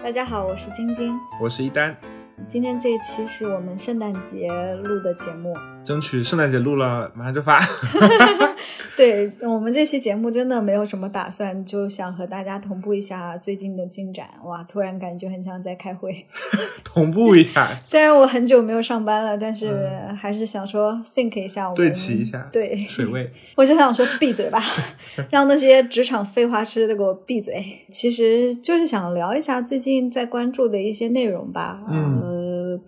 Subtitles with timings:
[0.00, 1.94] 大家好，我是晶晶，我是一丹。
[2.46, 5.52] 今天这一期是我们圣诞节录的节目，
[5.88, 7.58] 争取圣诞节录了，马上就发。
[8.94, 14.26] 对我们这期节目真的没有什么打算，就想和大家同步一下最近的进展。
[14.44, 16.26] 哇，突然感觉很像在开会。
[16.84, 17.70] 同步一下。
[17.82, 23.32] 虽然我很久没有上班了，但是还是想说 think 一下，我们对齐一下，对水位。
[23.54, 24.62] 我就想说闭嘴吧，
[25.30, 27.86] 让那些职场废话师的给我闭嘴。
[27.88, 31.80] 其实就是想聊一下最近在关注的一些内容吧。
[31.88, 32.20] 嗯。
[32.20, 32.37] 呃，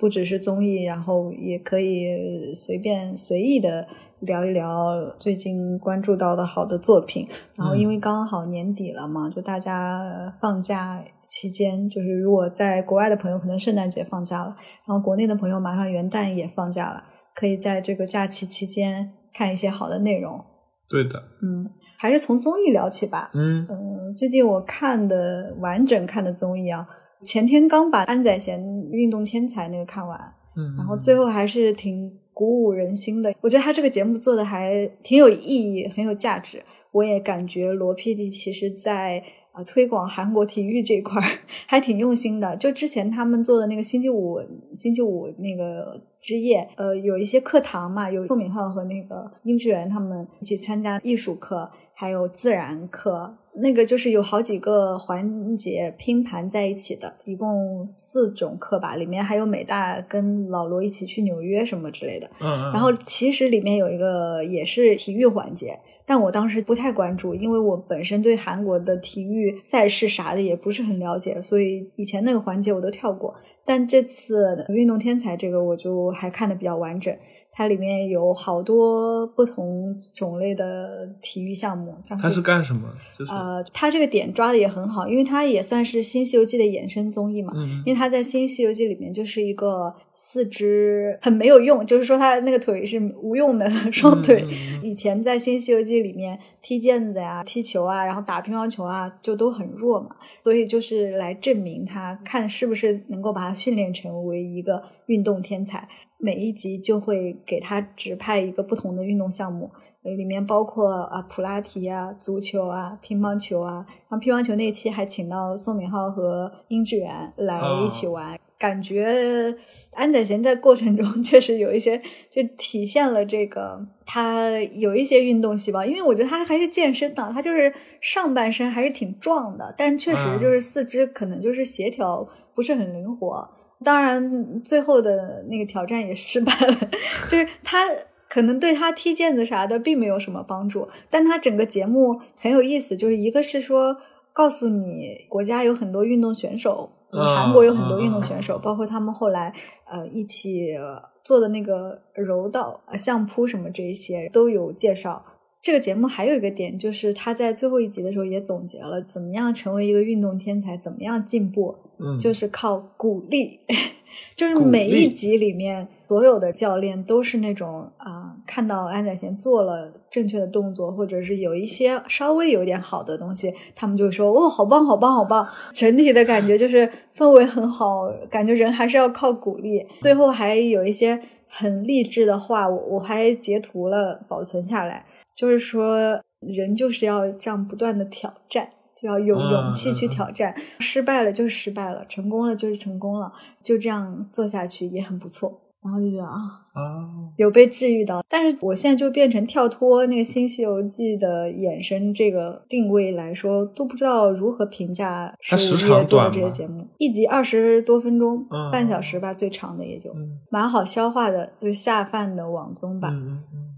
[0.01, 3.87] 不只是综艺，然后也可以随便随意的
[4.21, 7.29] 聊一聊最近关注到的好的作品。
[7.55, 20.43] 然后因为刚好年底了嘛，就大家放假期间，就是如果在国外的朋友可能圣诞节放假了，然后国内的朋友马上元旦也放假了，可以在这个假期期间看一些好的内容。
[20.89, 23.31] 对的，嗯，还是从综艺聊起吧。
[23.35, 26.89] 嗯嗯，最近我看的完整看的综艺啊。
[27.23, 28.61] 前天刚把安宰贤
[28.91, 30.19] 《运动天才》那个看完，
[30.57, 33.35] 嗯，然后最后还是挺鼓舞人心的。
[33.41, 36.63] 我觉得他这个节目做的还挺有意义，很有价值。
[36.93, 41.23] 我也感觉罗 PD 其实在啊推广韩国体育这块
[41.67, 42.57] 还挺用心的。
[42.57, 44.41] 就之前他们做的那个星期五
[44.75, 53.35] 星期五那个之夜，呃，有一些课堂嘛，有宋敏浩和那个殷志源他们一起参加艺术课，还有自然课。
[53.53, 62.27] 那个就是有好几个环节拼盘在一起的，一共四种课吧，里面还有美大跟老罗一起去纽约什么之类的。
[62.41, 62.73] 嗯嗯。
[62.73, 73.35] 然后其实里面有一个也是体育环节，但我当时不太关注，因为我本身对韩国的体育赛事啥的也不是很了解，所以以前那个环节我都跳过。
[73.67, 77.15] 但这次运动天才这个我就还看的比较完整。
[77.53, 82.89] 它里面有好多不同种类的体育项目，像它是干什么？
[83.19, 87.53] 就是呃，它这个点抓的也很好，因为它也算是《新西游记》的衍生综艺嘛。
[87.57, 87.83] 嗯。
[87.85, 94.43] 因为它在《新西游记》里面就是一个四肢很没有用，就是说它那个腿是无用的双腿。
[94.83, 100.17] 以前在《新西游记》里面踢毽子呀、踢球啊，然后打乒乓球啊，就都很弱嘛。
[100.43, 105.89] 所以就是来证明他，看是不是能够把他训练成为一个运动天才。
[106.21, 109.71] 每一集就会给他指派一个不同的运动项目，
[110.03, 113.87] 里面包括啊普拉提啊、足球啊、乒乓球啊。
[114.09, 119.57] 然后乒乓球那期还请到宋敏浩和殷志源来一起玩，感觉
[119.95, 133.49] 安宰贤在过程中 确实有一些就体现了这个他有一些运动细胞，因为我觉得他还是健身的，他就是上半身还是挺壮的，但确实就是四肢可能就是协调不是很灵活。
[133.85, 136.75] 当然，最后的那个挑战也失败了，
[137.29, 137.87] 就是他
[138.29, 143.97] 可能对他踢毽子啥的并没有什么帮助，但他整个节目很有意思，就是一个是说
[144.33, 149.53] 告诉你国家有很多运动选手，韩国有很多运动选手，包括他们后来
[149.91, 150.77] 呃一起
[151.25, 155.25] 做的那个柔道、相扑什么这一些都有介绍。
[155.63, 163.61] 这个节目还有一个点，就是他在最后一集的时候也总结了怎么样成为一个运动天才，怎么样进步，嗯，就是靠鼓励，
[164.35, 179.87] 就是每一集里面所有的教练都是那种啊，看到安宰贤做了正确的动作，或者是有一些稍微有点好的东西，他们就说哦，好棒，好棒，好棒，整体的感觉就是氛围很好，感觉人还是要靠鼓励。
[180.01, 185.05] 最后还有一些很励志的话，我我还截图了，保存下来。
[185.37, 188.69] 就是说，人就是要这样不断的挑战，
[189.01, 190.55] 就要有勇气去挑战。
[190.79, 195.61] 失败了就是失败了，成功了就是成功了，就这样做下去也很不错。
[195.83, 196.67] 然后就觉得啊。
[196.73, 197.03] 啊，
[197.37, 206.87] 有被治愈到，但是我现在就变成跳脱那个《新西游记》的衍生这个定位来说，都不知道如何评价十五夜做的这些节目。
[206.99, 210.15] 一集二十多分钟，半小时吧，最长的也就
[210.49, 213.13] 蛮好消化的，就是下饭的网综吧。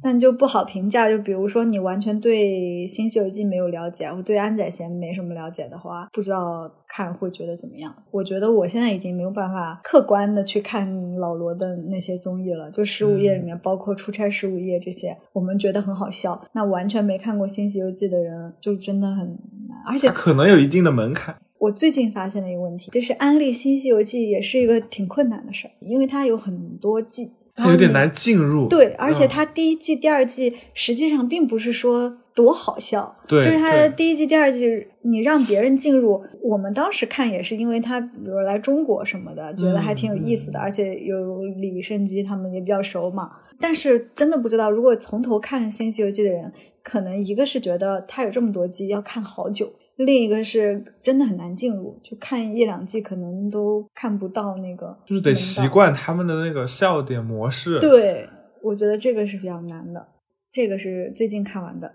[0.04, 1.08] 但就不好评价。
[1.08, 7.94] 就比如说你完全对《新西游记》没有了解，或对安宰贤没什么了解的话，不知道看会觉得怎么样。
[8.10, 12.81] 我觉得我现在已经没有办法客观的去看老罗的那些综艺了，就。
[12.84, 16.42] 十五页里面包括出差十五页这些，我们觉得很好笑。
[16.52, 19.26] 那完全没看过《新西游记》的人就真的很
[19.68, 21.36] 难，而且可能有一定的门槛。
[21.58, 28.66] 我最近发现了一个问题，就是安利《新西游记》也是一个挺困难的事儿，因为它有很多季，它有点难进入。
[28.68, 32.18] 对，而且它第一季、第二季实际上并不是说。
[32.34, 33.14] 多好笑！
[33.28, 43.30] 对，就是他第一季、第二季，你让别人进入，我们当时看也是因为他，比如来中国什么的，觉得还挺有意思的，而且有李胜基他们也比较熟嘛。
[43.60, 46.52] 但是真的不知道，如果从头看《新西游记》的人，
[46.82, 55.68] 可能一个是觉得他有这么多季要看好久，另一个是真的很难进入，就看一两季可能都看不到那个，就是得习。
[55.68, 57.78] 惯他们的那个笑点模式。
[57.78, 58.28] 对，
[58.62, 60.08] 我觉得这个是比较难的。
[60.50, 61.94] 这个是最近看完的，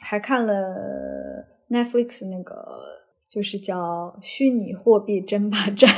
[0.00, 2.66] 还看了 Netflix 那个，
[3.28, 3.78] 就是叫
[4.20, 5.88] 《虚拟货币争霸战》。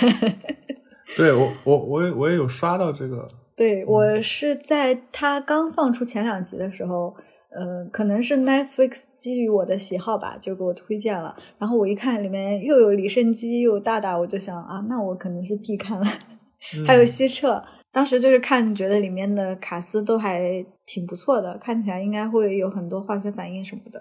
[1.16, 3.28] 对我，我我也我也有刷到这个。
[3.56, 7.14] 对我是在它刚放出前两集的时候。
[7.50, 11.34] 呃，可能是 Netflix 基于我的喜好吧，就给我推荐了。
[11.56, 16.06] 然后我一看里面又有李胜基又有大大，我就想啊，那我可能是必看了。
[16.86, 17.60] 还有西澈，
[17.98, 24.00] 当时就是看觉得里面的卡斯都还挺不错的，看起来应该会有很多化学反应什么的。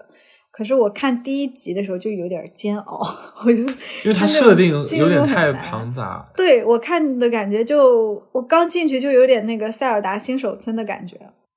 [0.52, 3.04] 可是我看第一集的时候就有点煎熬，
[3.44, 3.66] 我就因
[4.04, 6.24] 为它设定有点太庞杂。
[6.36, 11.16] 对我看的感觉就我刚进去就有点那个塞尔达新手村的感觉。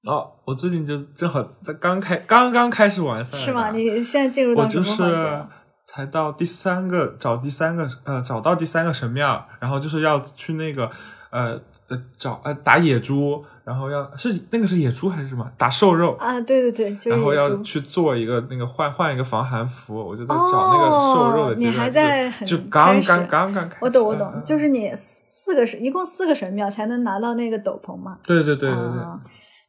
[0.09, 3.69] 哦，我最近就正好在刚开刚刚开始玩塞尔达，是吗？
[3.69, 5.47] 你现在进入到什么环节？
[5.85, 10.89] 才到第三个找第三个呃找到第三个神庙，然后就是要去那个
[11.31, 11.59] 呃
[11.91, 16.41] 呃找呃打野猪，然后要是那个是野猪还是什么打瘦肉啊？
[16.41, 21.55] 对对对，然后要去做一个那个换换一个防寒服，我就在找那个瘦肉的。
[21.55, 28.17] 你还在就刚刚刚刚开始，我懂我懂，就是你四个神一共四个神庙才能拿到那个斗篷嘛？
[28.23, 29.03] 对对对对对。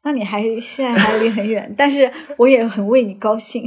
[0.05, 3.63] 那你还现在还离很远，但是我也很为你高兴，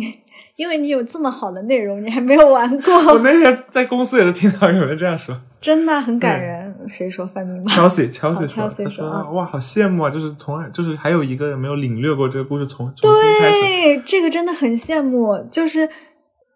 [0.56, 2.94] 因为你有这么好的内容，你还没有玩过。
[3.14, 6.76] 我那天在公司也是听到有人这样说， 真的很感人。
[6.88, 10.10] 谁说范冰冰？Chelsea，Chelsea，他说哇，好羡慕啊！
[10.10, 13.12] 就是从来就是还有一个人没有领略过这个故事，从从。
[13.12, 15.90] 对，这个真的很羡慕，就是。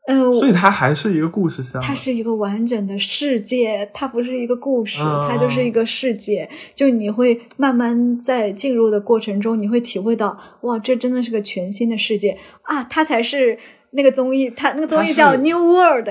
[0.07, 4.97] 嗯，所以它还是一个故事箱，它是一个完整的世界，它不是一个故事，
[5.29, 6.49] 它就是一个世界。
[6.73, 12.83] 就你会慢慢在进入的过程中，你会体会到，哇，这真的是个全新的世界啊！
[12.85, 13.59] 它才是
[13.91, 16.09] 那个综艺，它那个综艺叫《New World》。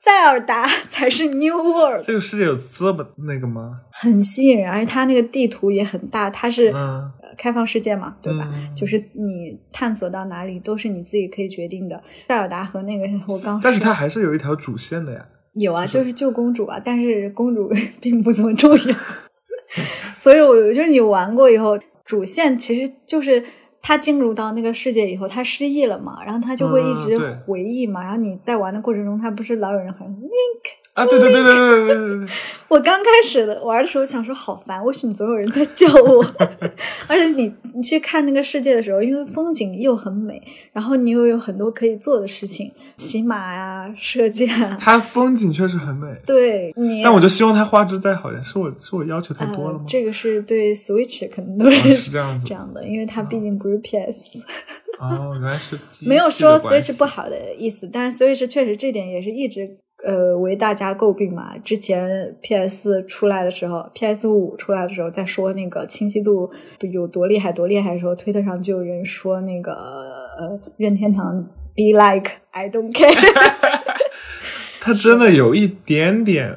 [0.00, 2.04] 塞尔达才是 New World。
[2.04, 3.80] 这个世界有这么那个吗？
[3.90, 6.72] 很吸引人，而且它那个地图也很大，它是
[7.36, 8.48] 开放世界嘛，对吧？
[8.76, 12.00] 就是你探索到哪里都是你自己可以决定的。
[12.28, 15.26] 塞尔达和那个我刚，但是它还是有一条主线的呀。
[15.54, 17.68] 有啊，就是救公主啊，但是公主
[18.00, 18.94] 并不怎么重要。
[20.14, 23.44] 所以，我就是你玩过以后，主线其实就是。
[23.80, 30.77] 他进入到那个世界以后，他失忆了嘛，然后他就会一直回忆嘛，然后你在玩的过程中，他不是老有人喊 Link。
[30.98, 32.28] 啊，对对对对对对对对！
[32.68, 36.24] 我刚开始的玩的时候想说好烦，为什么总有人在叫我？
[37.06, 40.42] 而且你你去看那个世界的时候，因为风景又很美，
[40.72, 44.48] 然后你又有很多可以做的事情，骑马呀、射箭。
[44.80, 46.08] 它风景确实很美。
[46.26, 47.02] 对，你。
[47.02, 49.84] 但我就希望它画质再好点，是我是我要求太多了吗？
[49.86, 54.38] 这个是对 Switch 可能都是这样子这样的，因为它毕竟不是 PS。
[54.98, 59.78] 哦，原来是 没有说 Switch 不好的意思，但是 Switch 确实这点也是一直。
[60.04, 61.56] 呃，为大家诟病嘛。
[61.58, 66.50] 之前 PS 出来的时候，PS 五出来的时候，在说那个清晰度
[66.92, 71.42] 有多厉害、多厉害的时候，推特上就有人说那个呃，任天堂
[71.74, 73.14] be like I don't care。
[74.80, 76.56] 他真的有一点点。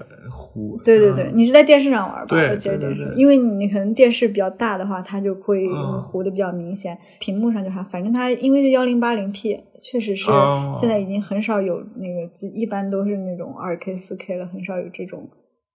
[0.53, 2.25] 糊，对对对，你是在电视上玩吧？
[2.27, 5.65] 对对对，因为你可能电视比较大的话，它就会
[6.01, 6.97] 糊的比较明显。
[7.19, 10.29] 屏幕上就还，反正它因为是幺零八零 P，确实是
[10.77, 15.29] 现在已经很少有那个，一般都是那种二 K 四 K 了，很少有这种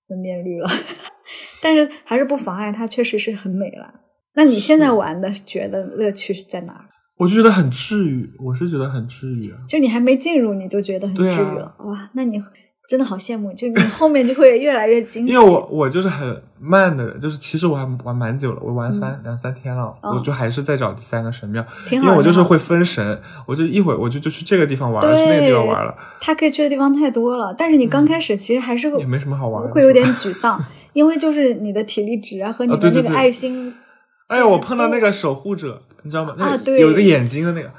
[0.09, 0.69] 分辨率了。
[1.63, 3.95] 但是还是不妨碍它确实是很美了。
[4.35, 6.85] 那你现在玩的觉得乐趣是在哪儿？
[7.19, 9.59] 我就觉得很治愈，我是觉得很治愈啊。
[9.67, 12.11] 就你还没进入，你就觉得很治愈了，哇？
[12.13, 12.39] 那你。
[12.89, 15.33] 真的好羡慕，就你后面就会越来越惊喜。
[15.33, 25.93] 因为我我就是很慢的人，就是其实我还玩蛮久了，我玩三两三天了，我就还是在找第三个神庙，因为我就是会分神，我就一会儿我就就去这个地方玩了，去那个地方玩了。
[26.21, 30.63] 他可以去的地方太多了，但是你刚开始其实还是也没什么好玩，会有点沮丧，
[30.93, 33.75] 因为就是你的体力值啊和你的那个爱心。
[34.29, 36.37] 哎呀，我碰到那个守护者，你知道吗？
[36.39, 37.71] 啊，对，有一个眼睛的那个，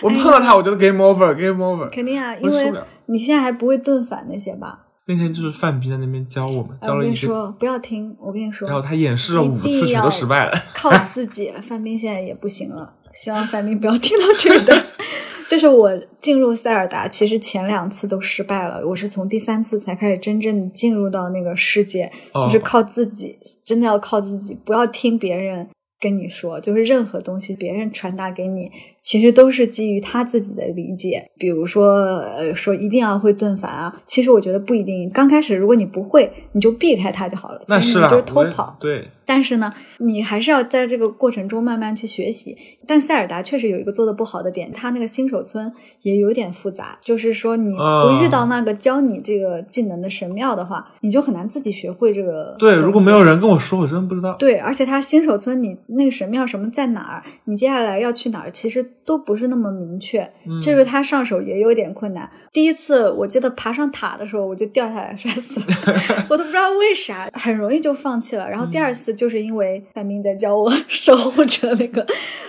[0.00, 1.90] 我碰到他，我觉得 game over，game over。
[1.90, 2.72] 肯定啊，因为。
[3.06, 4.86] 你现在还不会盾反那些吧？
[5.06, 8.66] 那天就是范冰在那边教我们，教了一说不要听，我跟你说。
[8.66, 10.52] 然后他演示了五次，全都失败了。
[10.74, 12.94] 靠自己，范冰现在也不行了。
[13.12, 14.82] 希望范冰不要听到这个。
[15.46, 18.82] 就是我进入塞尔达，其实前两次都失败了。
[18.86, 25.68] 我是从第三次才开始真正进入到那个世界，就是靠自己，真的要靠自己，不要听别人
[26.00, 28.72] 跟你说，就是任何东西别人传达给你，
[29.04, 31.30] 其实都是基于他自己的理解。
[31.38, 35.08] 比如说，呃，说一定要会盾反啊，其实我觉得不一定。
[35.10, 37.60] 刚开始如果你不会，你就避开他就好了。
[37.68, 38.76] 那是啊，就是偷跑。
[38.80, 39.08] 对。
[39.26, 42.54] 但是呢，你还是要在这个过程中慢慢去学习。
[42.86, 46.98] 但塞尔达确实有一个做的不好的点，他那个新手村也有点复杂。
[47.02, 52.54] 就是说，你不遇到那个教你这个技能的神庙的话，你就很难自己学会这个。
[52.58, 54.34] 对，如果没有人跟我说，我真不知道。
[54.38, 60.28] 对，而且他新手村，你那个神庙什么在哪儿，你接下来要去哪儿，其实都不是那么明确。
[60.62, 62.30] 这是他上手也有点困难。
[62.52, 65.66] 第一次我记得爬上塔的时候，我就掉下来摔死了，
[66.28, 68.50] 我都不知道为啥，很容易就放弃了。
[68.50, 69.14] 然后第二次。
[69.14, 72.04] 就是因为范冰在教我 守护着那个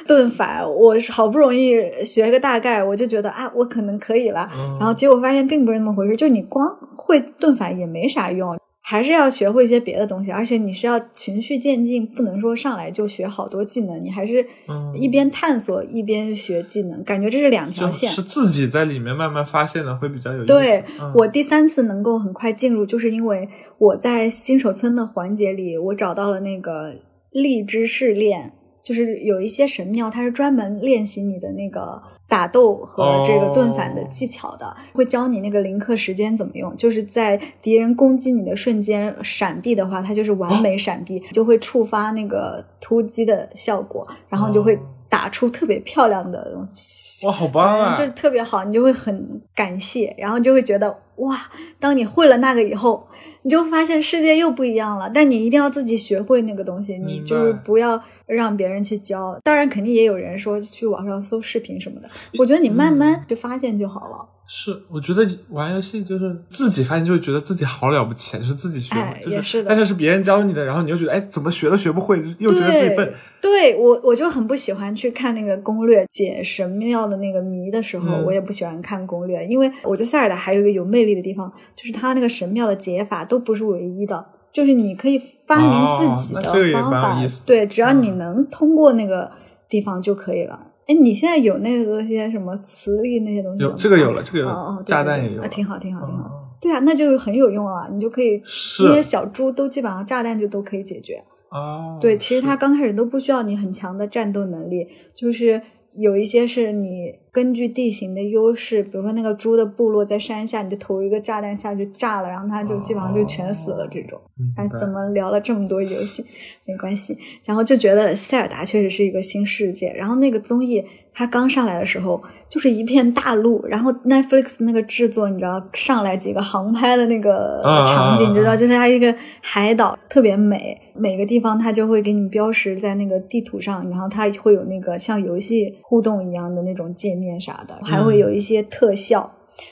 [0.07, 4.49] 盾法，我好不容易学个大概，我就觉得啊，我可能可以了。
[4.79, 14.45] 然后结果发现并不是那么回事，就你光会盾法也没啥用，还是要学会一些别的东西，而且你是要循序渐进，不能说上来就学好多技能，你还是
[14.93, 18.07] 一边探索一边学技能，感觉这是两条线。
[18.11, 20.45] 是自己在里面慢慢发现的，会比较有意思。
[20.45, 20.83] 对
[21.15, 23.49] 我第三次能够很快进入，就是因为。
[23.77, 26.95] 我在新手村的环节里，我找到了那个
[27.31, 28.53] 荔枝试炼，
[28.85, 47.25] 就是有一些神庙，它是专门练习你的那个打斗和这个盾反的技巧的，会教你那个临刻时间怎么用，就是在敌人攻击你的瞬间闪避的话，它就是完美闪避，就会触发那个突击的效果，然后就会打出特别漂亮的东西。
[47.25, 47.95] 哇，好棒啊！
[47.95, 51.35] 就是特别好，你就会很感谢，然后就会觉得哇，
[51.79, 53.07] 当你会了那个以后。
[53.45, 59.39] 你就发现世界又不一样了，但你一定要自己学会那个东西，你就不要让别人去教。
[59.43, 62.09] 当然，肯定也有人说去网上搜视频什么的。
[62.39, 64.27] 我觉得你慢慢去发现就好了。
[64.47, 69.69] 是，我觉得玩游戏就是自己发现，就会觉得自己好了不起，就是自己学，也是的。
[69.69, 73.11] 但是是别人教你的，然后你又觉得，哎，怎么学都学不会，又觉得自己笨。
[73.41, 84.23] 对我，我就很不喜欢去看那个攻略解神庙的那个谜的时候，我也不喜欢看攻略，因为我觉得塞尔达还有一个有魅力的地方，就是它那个神庙的解法都不是唯一的，
[84.53, 87.27] 就是你可以发明自己的方法。
[87.47, 89.31] 对，只要你能通过那个
[89.67, 90.59] 地方就可以了。
[90.87, 96.57] 哎，你现在有那个些什么磁力那些东西有这个有了，这个有了哦哦，炸弹也有，啊，挺好，挺好，挺好。
[96.61, 98.41] 对啊，那就很有用了，你就可以
[98.85, 101.97] 那些小猪都基本上炸弹就都可以解决哦。
[101.99, 105.61] 对，其实它刚开始都不需要你很强的战斗能力，就是
[105.93, 107.13] 有一些是你。
[107.35, 113.85] 根据地形的优势，比如说那个猪的部落在山下，你就投一个炸弹下去炸了，然后它就基本上就全死了。
[113.91, 114.17] 这种，
[114.55, 116.23] 哎，怎么聊了这么多游戏？
[116.63, 119.91] 没关系，然后就觉得塞尔达确实是一个新世界。
[119.91, 137.24] 然后那个综艺它刚上来的时候就是一片大陆，然后 Netflix 那个制作你知道上来几个航拍的那个场景，你知道就是它一个海岛特别美，每个地方它就会给你标识在那个地图上，然后它会有那个像游戏互动一样的那种界面。
[137.25, 139.29] 面啥的，还会有一些特效，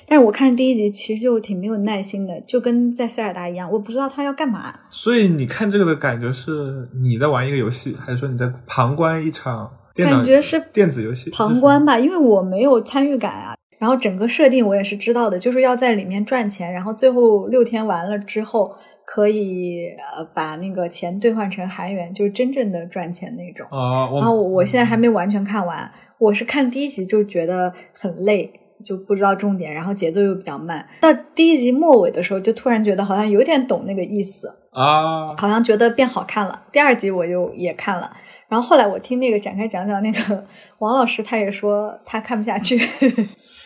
[0.07, 4.73] 但是我看第一集其实就挺没有耐心的，就跟在塞尔达一样，我不知道他要干嘛。
[4.89, 10.15] 所以你看这个的感觉是你在玩一个游戏，还是说你在旁观一场电脑？
[10.15, 13.55] 感觉是电子游戏旁观吧，因为我没有参与感啊。
[13.79, 18.73] 然后整个设定我也是知道的，就是要在里面赚钱，然后最后六天完了之后
[19.05, 23.67] 可以呃把那个钱兑换成韩元，就是真正的赚钱那种。
[23.69, 25.91] 啊，然后我现在还没完全看完。
[26.23, 28.49] 我是看第一集就觉得很累，
[28.81, 30.87] 就不知道重点，然后节奏又比较慢。
[31.01, 36.63] 到第一集末尾的时候，就突然觉得好像有点懂那个意思啊，好像觉得变好看了。
[36.71, 38.09] 第二集我就也看了，
[38.47, 40.45] 然后后来我听那个展开讲讲，那个
[40.79, 42.79] 王老师他也说他看不下去。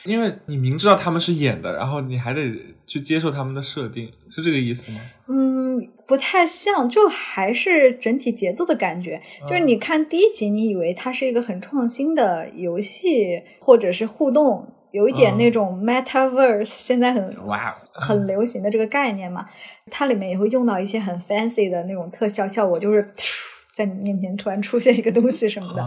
[0.07, 2.41] 因为你明知道他们是演的，然后你还得
[2.87, 4.99] 去接受他们的设定，是这个意思吗？
[5.27, 9.21] 嗯，不太像，就还是整体节奏的感觉。
[9.47, 19.45] 就是你看第一集，你以为它是一个很创新的游戏，或者是互动，有一点那种 metaverse，现在很哇很流行的这个概念嘛。
[19.91, 23.13] 它里面也会用到一些很 fancy 的那种特效效果，就是。
[23.77, 25.85] 在你面前突然出现一个东西什么的，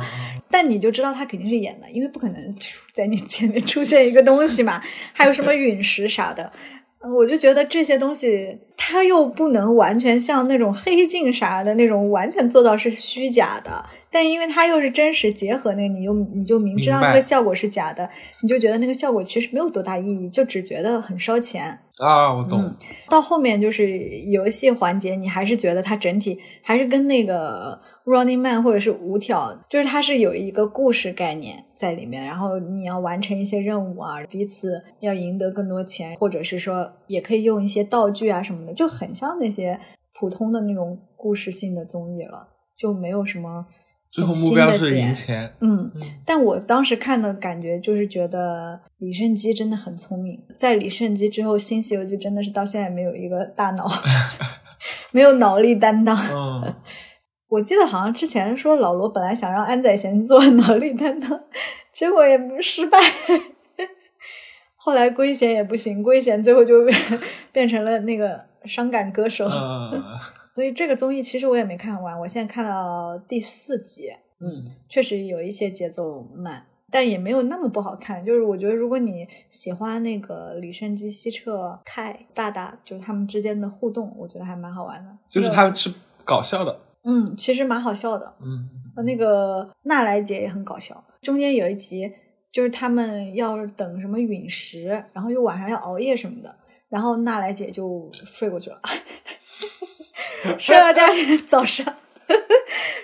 [0.49, 2.55] 但你就知道他肯定是演的，因为不可能
[2.95, 4.81] 在你前面出现一个东西嘛。
[5.13, 6.53] 还有什么陨石啥的，
[7.01, 13.85] 我就觉得这些东西，他又不能完全像那种黑镜啥的那种完全做到是虚假的。
[14.13, 18.11] 但因为它又是真实结合那个，你又你就明知道那个效果是假的，
[18.43, 22.35] 你就觉得那个效果其实没有多大意义，就只觉得很烧钱啊。
[22.35, 22.75] 我懂。
[23.09, 23.87] 到后面就是
[24.31, 39.79] 游戏环节，你还是觉得它整体还是跟那个 Running Man 或者是五挑，就是它是有一个故事概念在里面，然后你要完成一些任务啊，彼此要赢得更多钱，或者是说也可以用一些道具啊什么的，就很像那些
[40.19, 43.67] 普通的那种故事性的综艺了，就没有什么。
[44.11, 45.55] 最后很目标是赢钱。
[45.61, 45.91] 嗯，
[46.27, 53.89] 但我当时看的感觉就是觉得李胜基真的很聪明，在李胜基之后，《新西游记》真的是到现在没有一个大脑
[55.13, 56.17] 没有脑力担当。
[56.17, 56.75] 嗯，
[57.49, 61.41] 我记得好像之前说老罗本来想让安宰贤做脑力担当，
[61.93, 62.99] 结果也失败。
[64.83, 66.87] 后来圭贤也不行，圭贤最后就
[67.53, 69.45] 变成了那个伤感歌手。
[69.45, 70.03] 呃，
[70.61, 78.23] 所以这个综艺其实我也没看完，我现在看到第四集，嗯，确实有一些节奏慢，但也没有那么不好看。
[78.23, 85.11] 就是我觉得如果你喜欢那个李胜基、西澈、凯、大大，就是他们之间的互动，我觉得还蛮好玩的。
[85.31, 85.91] 就是他是
[86.27, 86.79] 搞笑的。
[87.05, 88.35] 嗯，其实蛮好笑的。
[88.43, 88.69] 嗯，
[89.07, 92.13] 那个娜莱姐也很搞笑，中间有一集
[92.53, 96.55] 就是他们要等什么陨石，然后又晚上要熬夜什么的，
[96.91, 98.79] 然后娜莱姐就睡过去了，
[100.59, 101.85] 睡到第二天早上，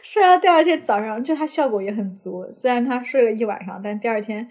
[0.02, 4.48] 睡到第二天早上，就它效果也很足，虽然他睡了一晚上，但第二天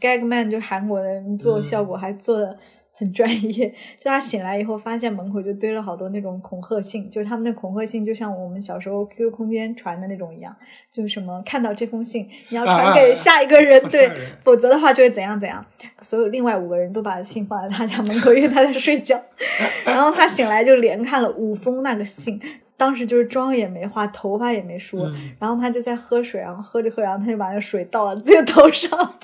[0.00, 2.58] Gagman 就韩国的人做效果还做的。
[2.94, 3.68] 很专业，
[3.98, 10.54] 就他醒来以后，发现门口就堆了好多那种恐吓信，就是他们的恐吓信，就像我们小时候 QQ 空间传的那种一样，
[10.90, 14.10] 就是什么看到这封信，你要传给下一个人，对，
[14.44, 15.64] 否则的话就会怎样怎样。
[16.00, 19.20] 所有另外五个人都把信放在他家门口，因为他在睡觉。
[19.84, 22.40] 然后他醒来就连看了五封那个信，
[22.76, 29.14] 当时就是妆也没化，头发也没梳，嗯然后他就在喝水，然后喝着喝，然后他就把那水倒到自己头上，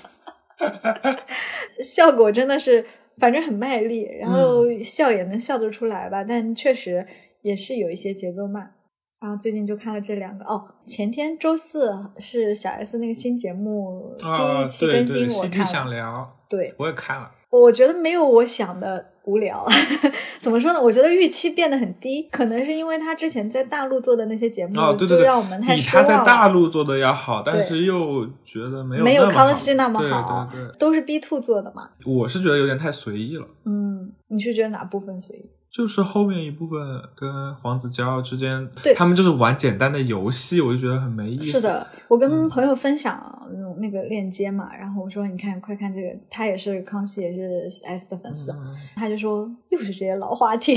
[1.85, 2.85] 效果真的是。
[3.19, 7.07] 反正很卖力，然后笑也能笑得出来吧，但确实
[7.43, 8.75] 也是有一些节奏慢。
[9.21, 15.65] 然后最近就看了这两个哦，前天周四是小 S 那个新节目第一期更新，我看了。
[15.65, 17.33] 想聊，对，我也看了。
[17.51, 19.63] 我觉得没有我想的无聊，
[20.41, 20.81] 怎么说呢？
[20.81, 26.11] 我觉得预期变得很低，可能是因为他之前在大陆做的那些节目，哦、对对对就让我们太失望了。
[26.11, 31.91] 他在大陆做的要好，但是又觉得没有没有康熙那么好对好，对对，都是 B two 做的嘛。
[32.07, 33.47] 我是觉得有点太随意了。
[33.67, 35.51] 嗯，你是觉得哪部分随意？
[35.79, 36.81] 就是后面一部分
[37.15, 41.53] 跟黄子佼之间，对他们就是玩简单的游戏，我就觉得很没意思。
[41.53, 50.77] 是的，我嗯跟朋友分享那种那个链接嘛，然后我说你看，快看这个，他也是康熙，也是 S 的粉丝，嗯他就说又是这些老话题，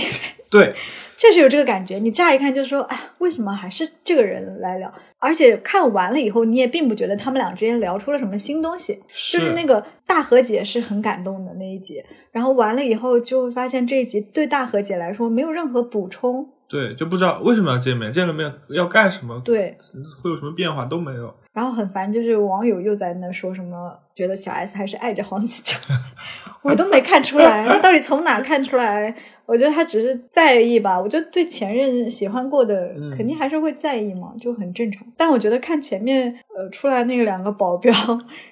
[0.51, 0.75] 对，
[1.17, 1.97] 确实有这个感觉。
[1.97, 4.93] 你乍一看就说，哎，为什么还是这个人来聊？
[5.21, 19.77] 而且看完了以后，你也并不觉得他们俩之间聊出了什么新东西，就是那个大和解是很感动的那一集，然后完了以后就会发现这一集对大和解来说没有任何补充，对，就不知道为什么要见面，见了面要干什么，对，
[20.21, 21.33] 会有什么变化都没有。
[21.53, 25.77] 然后很烦，就是网友又在那说什么，觉得小 S 还是爱着黄子佼，
[26.63, 29.13] 我都没看出来，到底从哪看出来？
[29.51, 30.97] 我觉得他只是在意吧。
[30.97, 35.05] 我觉得对前任喜欢过的，嗯肯定还是会在意嘛，就很正常。
[35.17, 37.93] 但我觉得看前面呃出来那个两个保镖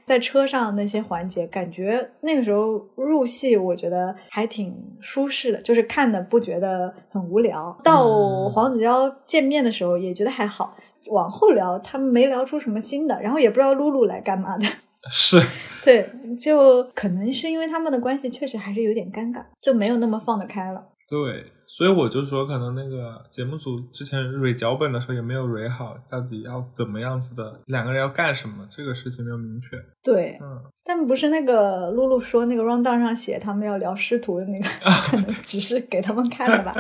[0.06, 7.74] 在车上那些环节，感觉那个时候入戏，我觉得还挺舒适的，就是看的不觉得很无聊。
[7.82, 10.76] 到嗯黄子佼见面的时候，也觉得还好。
[11.08, 14.68] 往后聊，他们没聊出什么新的，然后也不知道露露来干嘛的。
[15.10, 15.42] 是，
[15.82, 20.89] 对，就可能是因为他们的关系确实还是有点尴尬，就没有那么放得开了。
[21.10, 29.70] 对，所以我就说，可能那个节目组之前蕊脚本的时候也没有蕊好，到底要怎么样子的，两个人要干什么，这个事情没有明确。
[30.04, 34.70] 对，嗯，但不是那个露露说那个 round down 上写他们要聊师徒的那个，
[35.10, 36.76] 可能只是给他们看的吧。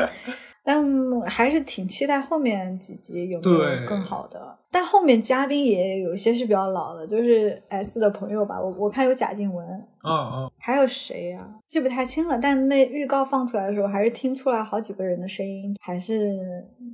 [0.69, 4.55] 但还是挺期待后面几集有没有更好的。
[4.69, 9.65] 但后面嘉宾也有一些是比较老的，就是 S 的朋友吧，我我看有贾静雯，
[10.59, 12.37] 还有谁呀、记不太清了。
[12.37, 16.37] 但那预告放出来的时候，还是听出来好几个人的声音，还是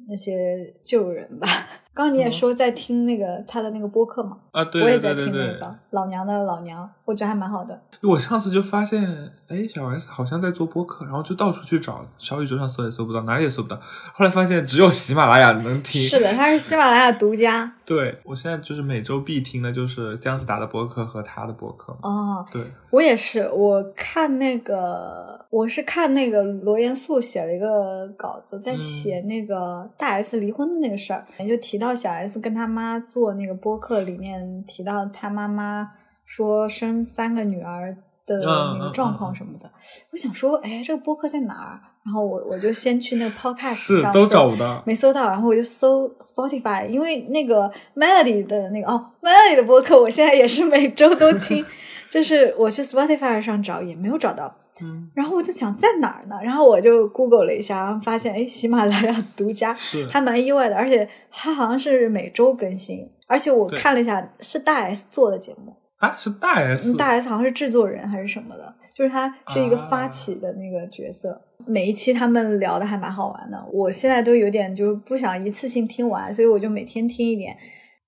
[0.08, 1.46] 那些旧人吧。
[1.94, 5.36] 刚刚你也说在听那个他的那个播客嘛，啊，对我也对对对对。
[5.36, 7.80] 在听那个老娘的老娘，我觉得还蛮好的。
[8.02, 13.80] 我上次就发现，哎，小 S 好像在做播客，然后就到处去找，小宇宙上搜也搜不到，哪里也搜不到。
[14.14, 16.02] 后来发现只有喜马拉雅能听。
[16.02, 21.98] 是的，他是喜马拉雅独家 对，我现在就是每周必听的就是姜思达的播客和他的播客。
[22.02, 22.46] 哦。
[22.52, 35.92] 对，我也是，我看那个，我是看那个罗严素写了一个稿子，在写那个大 S 离婚的那个事儿，也就提到小 S 跟他妈做那个播客里面提到他妈妈
[36.26, 39.72] 说生三个女儿的那个状况什么的。
[40.12, 41.80] 我想说，哎，这个播客在哪儿？
[42.06, 44.84] 然后我我就先去那个 Podcast 上搜找不到。
[44.86, 51.66] 没搜到，然后我就搜 Spotify，因为那个 Melody 的那个哦，Melody 的播客，我现在也是每周都听，
[52.10, 56.36] 就是我去 Spotify 上找也没有找到，嗯，然后我就想在哪儿呢？
[56.44, 65.76] 然后我就 Google 了一下，然后发现哎，喜马拉雅独家，是还蛮意外的，而且它好像是每周更新，而且我看了一下，是大 S 做的节目，
[66.08, 71.42] 啊，是大 S，嗯大 S 好像是制作人还是什么的，就是他是一个啊发起的那个角色。
[71.66, 77.58] 每一期他们聊的还蛮好玩的，我现在都有点就是不想一次性听完，所以我就每天听一点。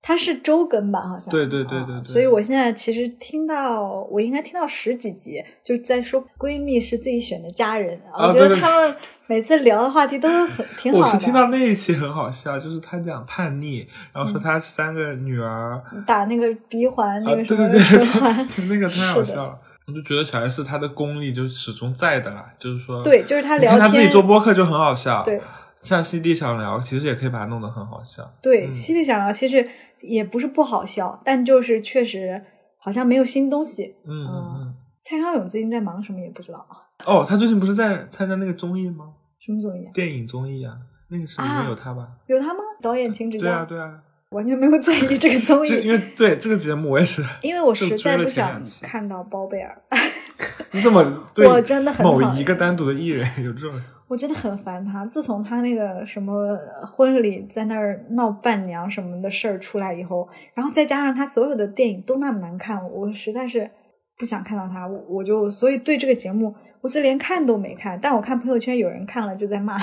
[0.00, 1.28] 它是周更吧，好像。
[1.30, 8.00] 对对对对对啊所以我现在其实听到，我应该听到十几集，就是在说闺蜜是自己选的家人。
[8.14, 8.94] 我觉得他们
[9.28, 11.04] 每次聊的话题都很 挺好的。
[11.04, 19.58] 我是听到那一期很好笑， 就是他讲叛逆，然嗯后说他三个女儿，打那个鼻环，那啊，个什么对对对耳环，对，那个太好笑了。
[19.86, 25.40] 我就觉得小 S 她的功力就始终在的啦，就是说，对，就是他聊天，看她自己做播客就很好笑，对，
[25.80, 28.30] 像西地小聊，其实也可以把它弄得很好笑。
[28.42, 29.66] 对，嗯犀利小聊其实
[30.00, 32.42] 也不是不好笑，但就是确实
[32.78, 33.96] 好像没有新东西。
[34.06, 34.74] 嗯嗯嗯。
[35.00, 39.06] 蔡康永最近在忙什么也不知道啊，哦，他最近不是在参加那个综艺吗？
[39.38, 39.90] 什么综艺啊？
[39.94, 40.76] 电影综艺啊，
[41.08, 42.08] 那个是里面有他吧？
[42.26, 42.60] 有他吗？
[42.82, 43.44] 导演请指教。
[43.44, 44.02] 对啊，对啊。
[44.30, 49.82] 完全没有在意这个综艺， 因为对这个节目我也是， 因为我实在不想看到包贝尔，
[50.72, 53.80] 你怎么对我真的很某讨厌一个单独的艺人有这种？
[54.06, 55.06] 我真的很烦他。
[55.06, 56.54] 自从他那个什么
[56.86, 63.70] 婚礼在那儿闹伴娘什么的事儿出来以后，然后再加上他所有的电影都那么难看，我实在是
[64.18, 64.86] 不想看到他。
[64.86, 67.98] 我我就所以对这个节目，我是连看都没看。
[68.00, 69.76] 但我看朋友圈有人看了就在骂，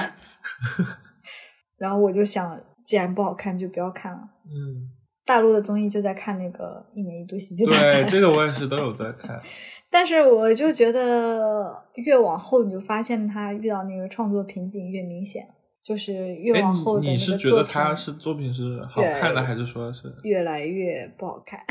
[1.77, 4.19] 然后我就想，既然不好看就不要看了。
[4.45, 4.89] 嗯，
[5.25, 9.41] 大陆的综艺就在看那个一年一度喜剧大赛对，，这个我也是都有在看。
[9.89, 15.47] 但是我就觉得越往后，你就发现他遇到那个创作瓶颈越明显，
[15.83, 20.13] 就是越哎，往后的你是觉得他是作品是好看的，还是说是？
[20.23, 21.63] 越来越不好看。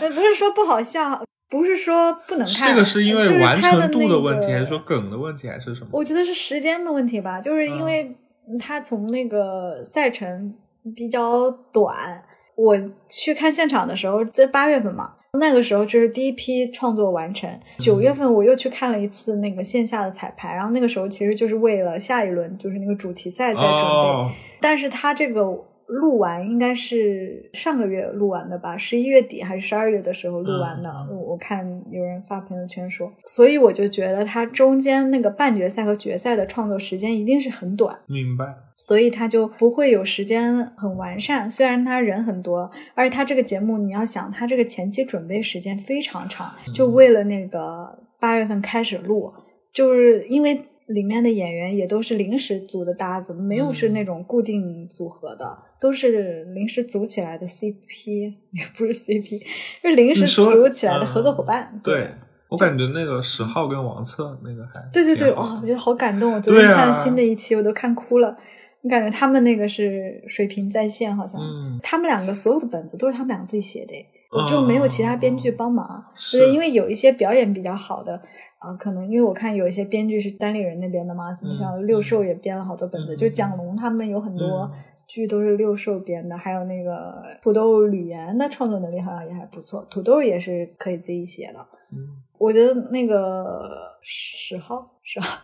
[0.00, 5.88] 那 不是说不好笑，不是说不能看，这个是因为完成度那个问题，还是说梗的问题，还是什么？
[5.90, 8.16] 我觉得是时间的问题吧，就是因嗯为
[8.58, 10.54] 他从那个赛程
[10.94, 12.22] 比较短，
[12.54, 17.50] 我去看现场的时候，在八月份嘛，那个时候就是第一批创作完成。
[17.78, 25.42] 九月份我又去看了一次那个线下的彩排，然后那个时候其实就是为了下一轮就是那个主题赛在准备，哦，但是他这个
[25.90, 30.88] 录完应该是上个月录完的吧，十一月底还是十二月的时候录完的。
[31.10, 38.46] 我我看有人发朋友圈说，所以我就觉得他中间那个半决赛和决赛的创作时间一定是很短，明白。
[38.76, 41.50] 所以他就不会有时间很完善。
[41.50, 49.32] 虽然他人很多，而且他这个节目你要想，他这个前期准备时间非常长，就为了那个八月份开始录，
[49.72, 50.66] 就是因为。
[50.90, 59.40] 里面的演员也都是临时组的搭子，没有是那种固定组合的，都是临时组起来的 CP， 也不是 CP，
[59.82, 61.70] 是临时组起来的合作伙伴。
[61.74, 62.08] 嗯对
[62.48, 66.32] 我感觉那个史浩跟王策那个还对对对，哇哦，我觉得好感动。
[66.34, 68.36] 我昨天看新的一期，我都看哭了。
[68.82, 73.94] 你感觉他们那个是水平在线，好像、嗯他们两个所有的本子都是他们俩自己写的，
[74.36, 76.04] 嗯就没有其他编剧帮忙。
[76.16, 78.20] 是对，因为有一些表演比较好的
[78.58, 84.72] 啊、可能因为我看有一些编剧是单立人那边的嘛，你像嗯六兽也编了好多本子，嗯就蒋龙他们有很多嗯
[85.12, 91.58] 剧都是六兽编的，还有那个土豆吕岩的创作能力好像也还不错，土豆也是可以自己写的。
[91.92, 93.68] 嗯我觉得那个
[94.00, 95.38] 十号十号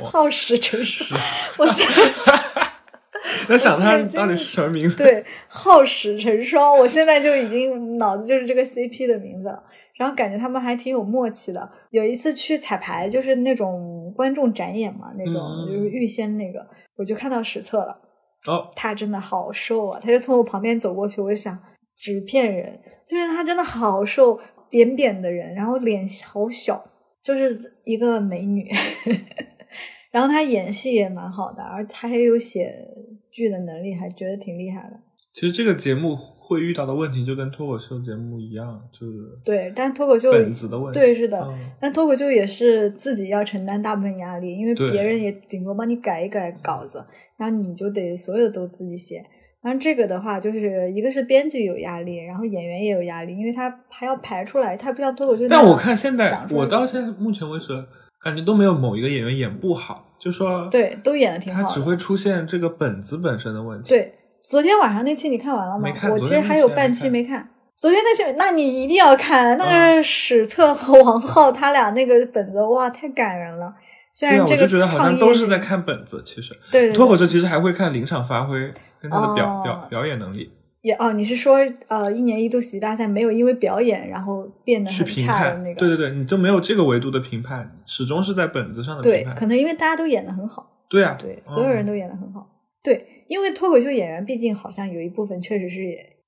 [0.00, 1.14] 哇耗时陈是数，
[1.62, 2.42] 我现在
[3.48, 4.96] 在想他到底是什么名字？
[4.96, 9.62] 对耗时成双，我现在就已经脑子就是这个 CP 的名字了。
[9.94, 11.68] 然后感觉他们还挺有默契的。
[11.90, 16.64] 有一次去彩排，就是那种观众展演嘛，那种就是预先那个，
[16.96, 18.00] 我就看到史册了，
[18.48, 20.00] 哦，他真的好瘦啊！
[20.02, 21.56] 他就从我旁边走过去，我就想
[21.94, 26.82] 纸片人，就是他真的好瘦，扁扁的人，然后脸好小，
[27.22, 28.66] 就是一个美女。
[30.10, 32.74] 然后他演戏也蛮好的，而他还有写
[33.30, 34.98] 剧的能力，还觉得挺厉害的。
[35.34, 36.16] 其实这个节目
[36.48, 39.12] 会遇到的问题就跟脱口秀节目一样，就是
[39.44, 40.98] 对，但脱口秀本子的问题。
[40.98, 47.04] 对是的，嗯但脱口秀也是自己要承担大部分压力，因为别人也顶多帮你改一改稿子，
[47.36, 49.22] 然后你就得所有都自己写。
[49.60, 55.46] 然后这个的话，就是一个是编剧有压力，然后演员也有压力，因为他还要排出来，他不像脱口秀。
[55.48, 57.84] 但我看现在我到现在目前为止，
[58.20, 61.68] 感觉都没有某一个演员演不好，就说对都演的挺好的。
[61.68, 63.88] 他只会出现这个本子本身的问题。
[63.88, 64.14] 对，
[64.48, 65.90] 昨天晚上那期你看完了吗？
[66.10, 67.46] 我其实还有半期没看。
[67.76, 73.74] 昨天那期，那你一定要看，那嗯个史策和王浩他俩那个本子，哇，太感人了。
[74.10, 78.58] 虽对啊，我然这个就觉得好像都是在看本子，其实对对对脱口秀其实还会看临场发挥
[78.98, 81.58] 跟他的表、哦表表演能力也哦，你是说
[81.88, 85.26] 呃，一年一度喜剧大赛没有因为表演然后变得去很。
[85.26, 85.78] 差的那个？
[85.78, 89.34] 对对对，你就没有这个维度的评判，始终是在本子上的评判。
[89.34, 92.48] 对可能因为大家都演得很好，对啊，对，所有人嗯都演得很好。
[92.82, 95.80] 对，因为脱口秀演员毕竟好像有一部分确实是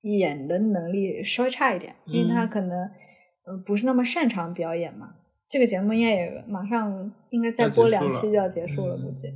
[0.02, 2.82] 演的能力稍微差一点，因为他可能
[3.44, 5.14] 呃不是那么擅长表演嘛。
[5.48, 9.32] 这个节目应该也马上应该再播两期就要结束了，估计。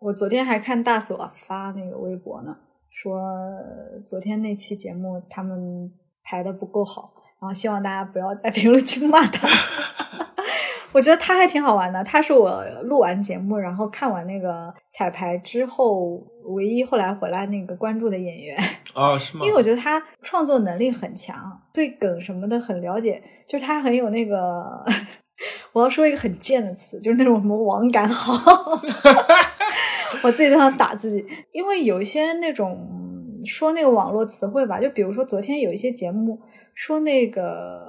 [0.00, 2.56] 我昨天还看大锁发那个微博呢，
[2.90, 3.22] 说
[4.04, 5.92] 昨天那期节目他们
[6.24, 9.46] 排的不够好，然后希望大家不要在评论区骂他。
[10.92, 16.22] 我觉得他还挺好玩的，他是我录完节目，然后看完那个彩排之后，
[16.54, 18.56] 唯一后来回来那个关注的演员。
[18.94, 19.44] 哦，是吗？
[19.44, 21.34] 因为我觉得他创作能力很强，
[21.72, 24.84] 对梗什么的很了解，就是他很有那个。
[25.72, 28.32] 我要说一个很贱的词，就是那种什么网感好，
[30.22, 31.26] 我自己都想打自己。
[31.50, 32.78] 因为有一些那种
[33.44, 36.38] 说那个网络词汇吧，就比如说昨天有一些节目
[36.74, 37.80] 说那个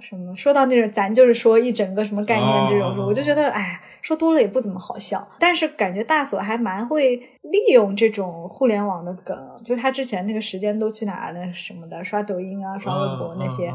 [0.00, 5.26] 什么，说到那种咱就是说一整个什么概念这种，我就觉得哎，说多了也不怎么好笑。
[5.38, 13.72] 但是感觉大锁还蛮会利用这种互联网的梗，就他之前那个时间都去哪那什么的，刷抖音啊，刷微博那些。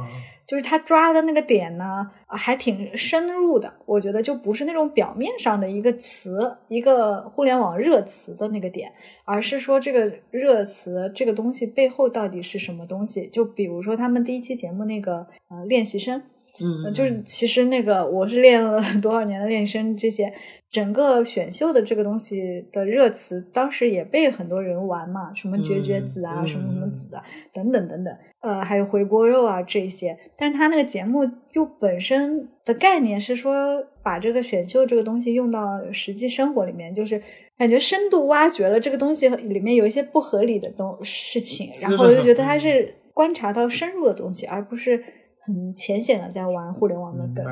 [0.48, 3.74] 就是他抓的那个点呢，还挺深入的。
[3.86, 8.92] 我觉得就不是那种表面上的一个词，一个互联网热词的那个点，
[9.26, 13.28] 而是说这个热词这个东西背后到底是什么东西。
[13.28, 16.22] 就比如说他们第一期节目那个呃练习生。
[16.62, 20.32] 嗯，就是其实那个我是练了 多少年的练习生，这些
[20.70, 30.18] 整个选秀的这个东西的热词，当时也被很多人玩嘛，什么绝绝子啊，什么什么子啊，等等等等，呃，还有回锅肉啊这些。
[30.38, 37.20] 但是他那个节目又本身的概念是说，把这个选秀这个东西用到实际生活里面，就是
[37.58, 45.04] 感觉深度挖掘了这个东西里面有一些不合理的东事情，然后我就觉得 他是观察到深入的东西，而不是。
[45.46, 47.46] 很浅显的在玩互联网的梗，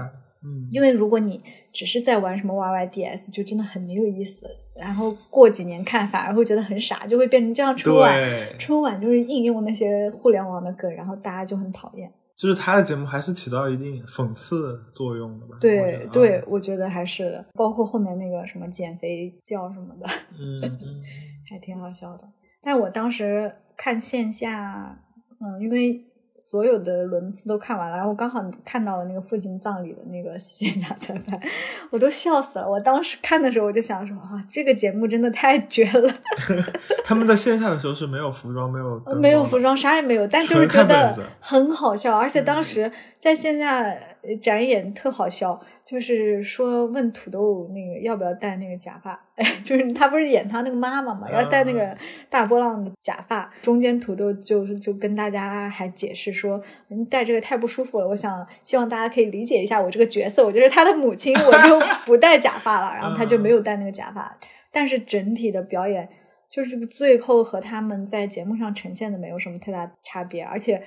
[0.46, 4.46] 嗯，因为如果你只是在玩什么 YYDS，就真的很没有意思。
[4.82, 7.76] 然后过几年看反而会觉得很傻，就会变成这样。
[7.78, 8.20] 春晚，
[8.58, 12.12] 春晚就是应用那些互联网的梗，然后大家就很讨厌。
[12.36, 15.56] 就是他的节目还是起到一定讽刺作用的吧？
[15.62, 17.46] 对对，我觉得还是的。
[17.54, 20.08] 包括后面那个什么减肥教什么的，
[20.40, 21.04] 嗯嗯，
[21.48, 22.28] 还挺好笑的。
[22.62, 25.00] 但我当时看线下，
[25.40, 26.04] 嗯，因为。
[26.42, 31.40] 所有的轮次都看完了，然后刚好看到了那个父亲葬礼的那个线下彩排，
[31.92, 32.68] 我都笑死了。
[32.68, 36.12] 我当时看的时候，我就想说啊，这个节目真的太绝了。
[37.06, 43.86] 他们在线下的时候是没有服装，没有没有服装，啥也没有，但就 是觉得很好笑，而且当时在线下
[44.42, 45.62] 展演特好笑。
[45.84, 49.20] 就是说问土豆那个要不要戴那个假发？
[49.36, 51.98] 哎， 就是他不是演他那个妈妈嘛，要戴那个
[52.30, 53.52] 大波浪的假发。
[53.62, 58.08] 中间土豆就是就跟大家还解释说，你戴这个太不舒服了。
[58.08, 62.94] 我想希望大家可以理解一下我这个角色，我就是他的母亲，我就 不戴假发了。
[62.96, 64.38] 然后他就没有戴那个假发，
[64.72, 66.08] 但是整体的表演
[66.50, 70.82] 就是最后和他们在节目上呈现的没有什么太大差别，而且。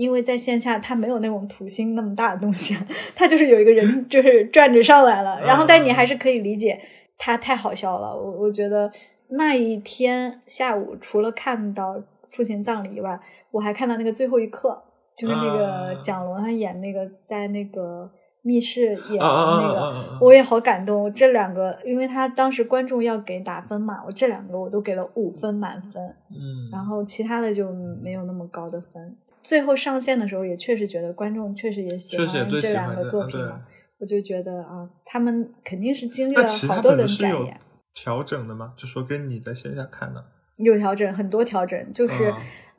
[0.00, 2.74] 因为在线下他没有那种土星那么大的东西，
[3.14, 6.80] 他就是有一个人就是转着上来了，然后但你还是可以理解
[7.18, 8.16] 他太好笑了。
[8.16, 8.90] 我我觉得
[9.28, 14.82] 那一天下午除了看到父亲葬礼以外，我还看到那个最后一刻，
[15.14, 18.10] 就是那个蒋龙他演那个在那个
[18.40, 21.12] 密室演的那个，我也好感动。
[21.12, 27.70] 这两个，因为他当时观众要给打分嘛，我这两个我都给了五分满分，嗯，然后其他的就
[28.02, 29.14] 没有那么高的分。
[29.42, 33.62] 最后上线的时候，也确实觉得观众确实也喜欢这两个作品嘛。
[33.98, 37.60] 我就觉得啊，他们肯定是经历了好多轮展演。
[37.92, 38.72] 调整的吗？
[38.76, 40.24] 就说跟你在线下看的
[40.56, 41.92] 有调整，很多调整。
[41.92, 42.32] 就是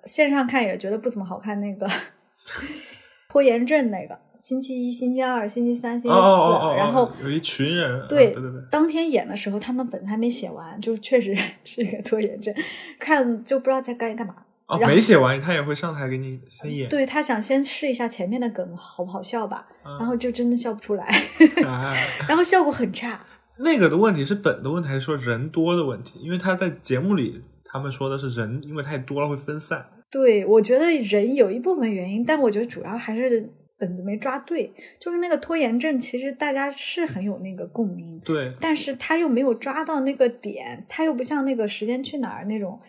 [0.06, 1.88] 线上看也觉得不怎么好看，那个
[3.30, 8.08] 拖延症那个，星期一、星期二、星期三、星期四，然后有一群人。
[8.08, 12.52] 对对对，当天演的时候，他们本还没写完，就确实 是一个拖延症，
[12.98, 14.36] 看就不知道在干干嘛。
[14.72, 16.88] 哦，没写完，他也会上台给你先演。
[16.88, 21.06] 对他想先试一下前面的梗好不好笑吧，然后就真的笑不出来，
[22.28, 23.26] 然后效果很差。
[23.58, 26.20] 那个的问题是本的问题，还是说人多的问题？
[26.20, 29.86] 因为他在节目里，他们说的是人因为太多了会分散。
[30.10, 34.74] 对，我觉得人有一部分原因，但我觉得主要还是本子没抓对。
[35.00, 42.80] 就是那个拖延症，其实大家是很有那个共鸣，对，但是他又没有抓到那个点，他又不像那个时间去哪儿那种。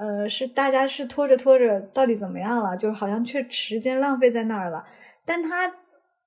[0.00, 2.74] 呃，是大家是拖着拖着，到底怎么样了？
[2.74, 4.86] 就好像却时间浪费在那儿了。
[5.26, 5.70] 但他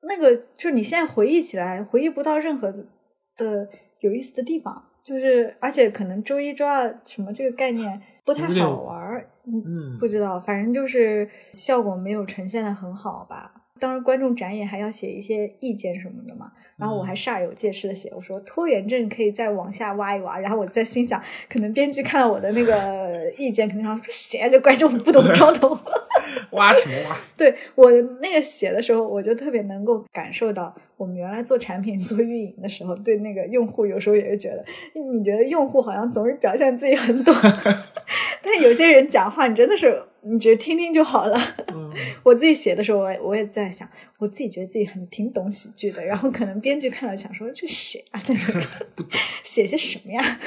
[0.03, 2.71] 那个，就你现在回忆起来，回忆不到任何
[3.35, 3.67] 的
[4.01, 4.89] 有意思的地方。
[5.03, 9.27] 就是，而且可能周一、周二什么这个概念不太好玩儿。
[9.45, 13.65] 嗯，不知道，反正就是效果没有呈现的很好吧。
[13.79, 16.51] 当然，观众展演还要写一些意见什么的嘛。
[16.77, 20.39] 然后我还煞有介事的写，我说拖延症可以再往下挖一挖。
[20.39, 24.49] 然后我在心想，可能编剧看到我的那个 意见，肯定想说谁啊？
[24.49, 25.77] 这观众不懂装懂。
[26.51, 27.17] 挖什么挖？
[27.37, 37.33] 对我那个写的时候，我就特别能够感受到，我们原来做产品、 做运营的时候，对那个用户有时候也是觉得，你觉得用户好像总是表现自己很懂，
[38.41, 41.37] 但有些人讲话，你真的是你觉得听听就好了。
[42.23, 48.61] 我自己写的时候，我我也在想，我自己觉得自己很挺懂喜剧的，然后可能编剧看了想说这谁啊， 在那
[49.43, 50.39] 写些什么呀？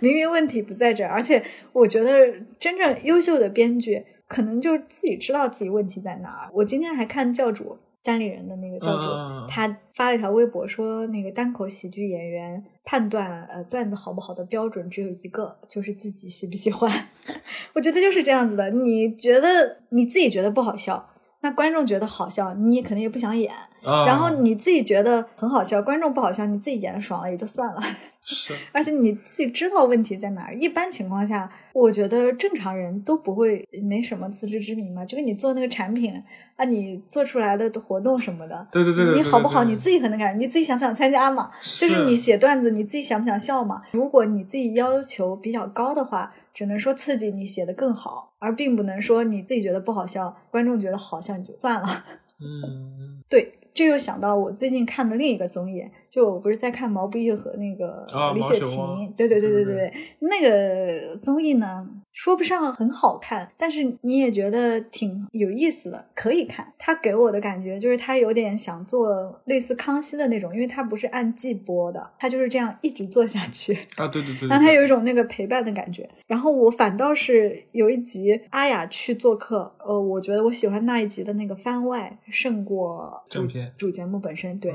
[0.00, 4.04] 明明问题不在这儿，而且我觉得真正优秀的编剧。
[4.28, 6.50] 可能就自己知道自己问题在哪儿。
[6.52, 16.90] 我今天还看教主单立人的那个教主，他发了一条微博说，那个单口喜剧演员判断呃段子好不好的标准只有一个，就是自己喜不喜欢。
[17.76, 18.70] 我觉得就是这样子的。
[18.70, 21.10] 你觉得你自己觉得不好笑，
[21.42, 23.52] 那观众觉得好笑，你肯定也不想演。
[23.82, 27.82] 然后你自己觉得很好笑，观众不好笑，你自己演的爽了也就算了。
[28.30, 30.54] 是，而且你自己知道问题在哪儿。
[30.54, 35.02] 一般情况下，我觉得正常人都不会没什么自知之明嘛。
[35.02, 36.12] 就跟你做那个产品
[36.56, 41.50] 啊，你做出来的活动什么的，对对对，你好不好，你自己很能感觉，你自己想不想参加嘛？
[41.80, 43.82] 就是你写段子，你自己想不想笑嘛？
[43.92, 52.04] 如果你自己要求比较高的话，只能说刺激你写的更好，而并不能说你自己觉得不好笑，观众觉得好笑你就算了。
[52.40, 53.57] 嗯，对。
[53.78, 61.88] 这又想到我最近看的另一个综艺，就我不是在看毛不易和那个李雪琴，对对对对对，那个综艺呢。
[62.18, 66.66] 说不上很好看，但是你也觉得挺有意思的，可以看。
[66.76, 74.08] 他给我的感觉就是他有点想做类似康熙的那种，因为他不是按季播的，他就是这样一直做下去啊。
[74.08, 76.10] 对对对， 让他有一种那个陪伴的感觉。
[76.26, 84.58] 然后我反倒是有一集阿雅去做客，呃，我觉得我喜欢那一集的那个番外胜过正片主节目本身。
[84.58, 84.74] 对，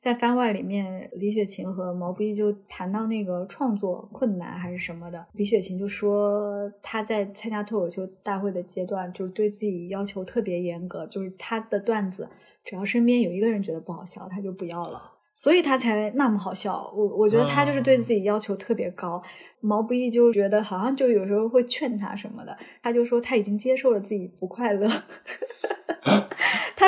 [0.00, 6.72] 在番外里面，李雪琴和毛不易就谈到那个创作困难还是什么的，李雪琴就说。
[6.82, 12.28] 他在参加脱口秀大会的阶段，就是对自己要求特别严格，就是他的段子，
[12.64, 16.92] 只要身边有一个人觉得不好笑，他就不要了，所以他才那么好笑。
[16.94, 19.22] 我我觉得他就是对自己要求特别高。
[19.60, 24.88] 毛不易就觉得好像就有时候会劝他什么的，他就说他已经接受了自己不快乐。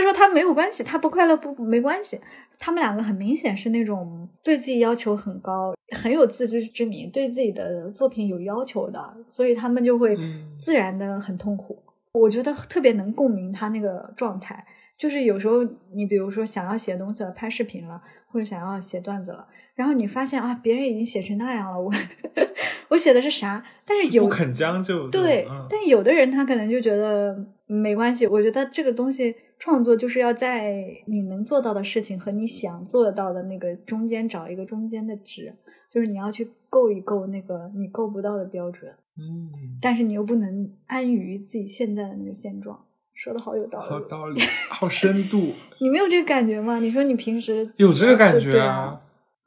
[0.00, 2.18] 他说他没有关系，他不快乐不没关系。
[2.58, 10.16] 他们两个很明显是那种对自己要求很高、很有自知之明、对自己的作品有要求的，所以他们就会
[10.58, 11.82] 自然的很痛苦。
[12.12, 14.66] 我觉得特别能共鸣他那个状态，
[14.98, 15.62] 就是有时候
[15.94, 21.90] 你比如说想要写东西了、拍视频了，或者想要写段子了，然后你发现啊，别人已经写成那样了，我
[22.88, 23.64] 我写的是啥？
[23.86, 28.26] 但是有不肯将就，对，但有的人他可能就觉得没关系。
[28.26, 29.36] 我觉得这个东西。
[29.62, 35.54] 创作就是要在你能做到的事情和你想做到的那个中间找一个中间的值，
[35.92, 42.86] 就是你要去够一够那个你够不到的标准，嗯，但是你又不能安于自己现在的那个现状。
[43.12, 45.52] 说的好有道理，好道理，好深度。
[45.78, 46.78] 你没有这个感觉吗？
[46.78, 48.98] 你说你平时有这个感觉啊？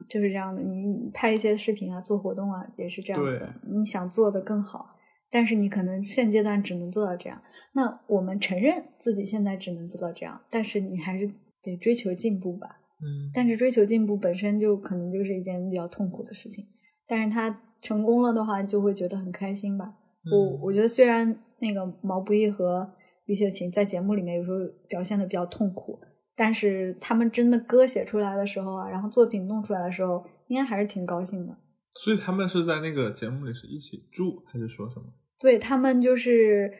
[0.08, 3.52] 就是这样的，你拍一些视频啊，做活动啊，也是这样子的。
[3.68, 4.93] 你想做的更好，
[5.34, 7.42] 但是你可能现阶段只能做到这样。
[7.72, 11.28] 那我们承认自己现在只能做到这样，但是你还是
[11.60, 12.68] 得追求进步吧。
[13.02, 16.64] 嗯，但是追求进步本身就可能就是一件比较痛苦的事情。
[17.04, 19.94] 但是他成功了的话，就会觉得很开心吧。
[20.30, 22.88] 我我觉得虽然那个毛不易和
[23.26, 24.56] 李雪琴在节目里面有时候
[24.88, 25.98] 表现的比较痛苦，
[26.36, 31.58] 但是他们真的歌写出来的时候啊，然后作品弄出来的时候，应该还是挺高兴的。
[32.04, 35.06] 所以他们是在那个节目里是一起住，还是说什么？
[35.44, 36.72] 对他们就是。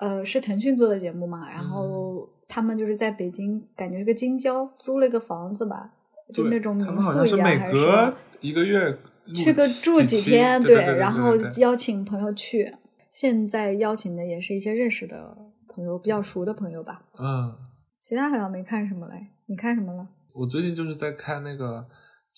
[0.00, 1.50] 呃，是腾讯做的节目嘛？
[1.50, 5.90] 然后他们就是在北京，感觉是个京郊，租了一个房子吧，
[6.32, 8.96] 就那种民宿一样，还是说一个月
[9.34, 10.62] 去个住几天？
[10.62, 12.72] 对，然后邀请朋友去。
[13.10, 17.02] 现在邀请的也是一些认识的朋友，比较熟的朋友吧。
[17.18, 17.52] 嗯，
[17.98, 19.26] 其他好像没看什么嘞。
[19.46, 20.06] 你看什么了？
[20.32, 21.84] 我最近就是在看那个。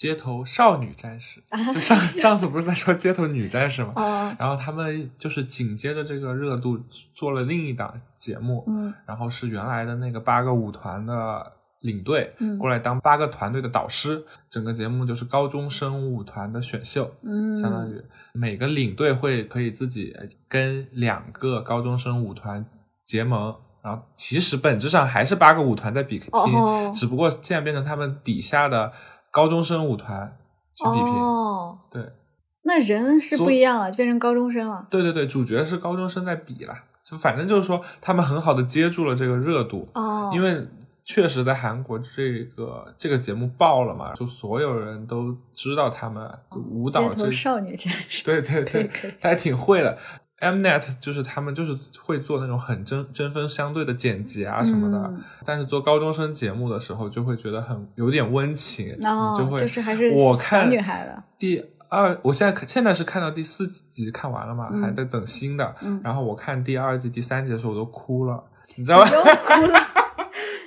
[0.01, 1.43] 街头少女战士，
[1.75, 4.35] 就上上次不是在说街头女战士吗？
[4.39, 6.81] 然后他们就是紧接着这个热度
[7.13, 20.17] 做了另一档节目，嗯，然后是原来的那个八个舞团的领队过来当八个团队的导师，整个节目就是高中生舞团的选秀，嗯，相当于每个领队会可以自己
[20.49, 22.65] 跟两个高中生舞团
[23.05, 26.33] 结盟，然后其实本质上还是八个舞团在比拼，
[26.95, 28.91] 只不过现在变成他们底下的。
[29.31, 30.37] 高中生舞团
[30.75, 31.15] 去比拼，
[31.91, 32.13] 对，
[32.63, 34.87] 那人是不一样了，就变成高中生了。
[34.91, 36.75] 对对对，主角是高中生在比了，
[37.05, 39.89] 就反正就是说他们很好的接住了这个热度。
[39.95, 40.67] 哦，因为
[41.05, 46.31] 确实在韩国这个这个节目爆了嘛，就所有人都知道他们
[46.71, 49.99] 舞蹈这少女战士，对对对还挺会的。
[50.41, 65.75] Mnet 就是他们就是会做那种很针针锋相对的剪辑啊什么的，嗯但是做高中生节目的时候就会觉得很有点温情，哦，就会就是还是我看女孩的，第二，我现在看现在是看到第四集看完了嘛，嗯还在等新的。
[65.83, 68.43] 嗯然后我看第二季、第三集的时候我都哭了，
[68.77, 69.09] 你知道吧？
[69.13, 69.79] 又哭了。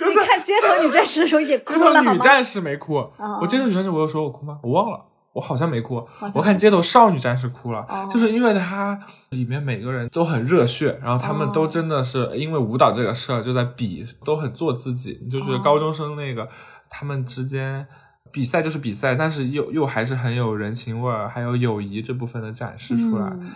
[0.06, 2.14] 你看街头女战士的时候也哭街头了，吗？
[2.14, 4.60] 女战士没哭，哦我街头女战士我有说我哭吗？
[4.62, 5.00] 我忘了。
[5.34, 5.96] 我好像没哭，
[6.36, 8.08] 我看街头少女战士哭了，哦。
[8.10, 11.68] 就是因为它里面每个人都很热血，然后他们都哦。
[11.68, 15.62] 真的是因为舞蹈这个事儿就在比，都很做自己，就是哦。
[15.64, 16.48] 高中生那个、
[16.90, 17.88] 他们之间
[18.34, 23.50] 比赛就是比赛，但是又又还是很有人情味儿，还有友谊这部分的展示出来，嗯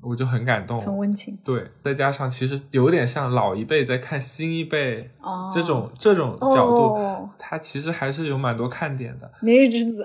[0.00, 0.78] 我就很感动。
[0.78, 5.50] 很温情对，再加上其实有点像老一辈在看新一辈哦。
[5.52, 10.02] 这种、这种角度，哦它其实还是有蛮多看点的，明日之子，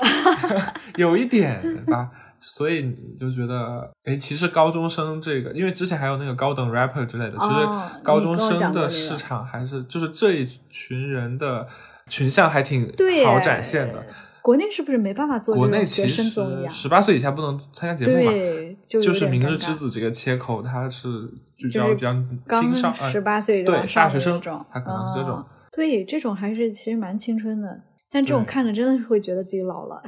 [0.98, 2.12] 有一点吧。
[2.40, 11.68] 所以你就觉得，哎，其实高中生这个，因为之前还有那个高等 rapper 之类的，其哦实高中生的市场还是就是这一群人的
[12.08, 12.92] 群像还挺
[13.26, 14.04] 好展现的。
[14.42, 16.70] 国内是不是没办法做这国内其实生综艺啊？
[16.70, 21.10] 十八岁以下不能参加节目嘛，对，就就是《明日之子》这个切口，它是
[21.58, 24.40] 聚就是焦比较刚青少呃十八岁对大学生
[24.72, 30.02] 他可能是这种哦对，这种还是其实蛮青春的，但这种看着真的是会觉得自己老了。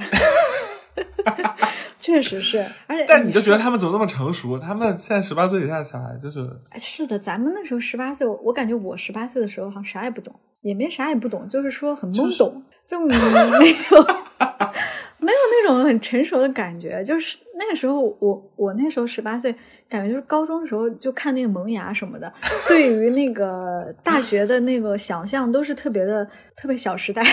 [2.00, 4.58] 确实是，而且但你就觉得他们怎么那么成熟？
[4.58, 13.22] 他们现在十八岁以下的小孩就是是的，咱们那时候十八岁，我我感觉我十八岁的时候好像啥也不懂，也没啥也不懂，就是说很懵懂，就没有
[15.20, 17.04] 没有那种很成熟的感觉。
[17.04, 19.54] 就是那个时候我我那时候十八岁，
[19.88, 22.32] 感觉就是高中的时候就看那个萌芽什么的，
[22.68, 27.24] 对于那个 大学的那个想象都是特别的特别小时代，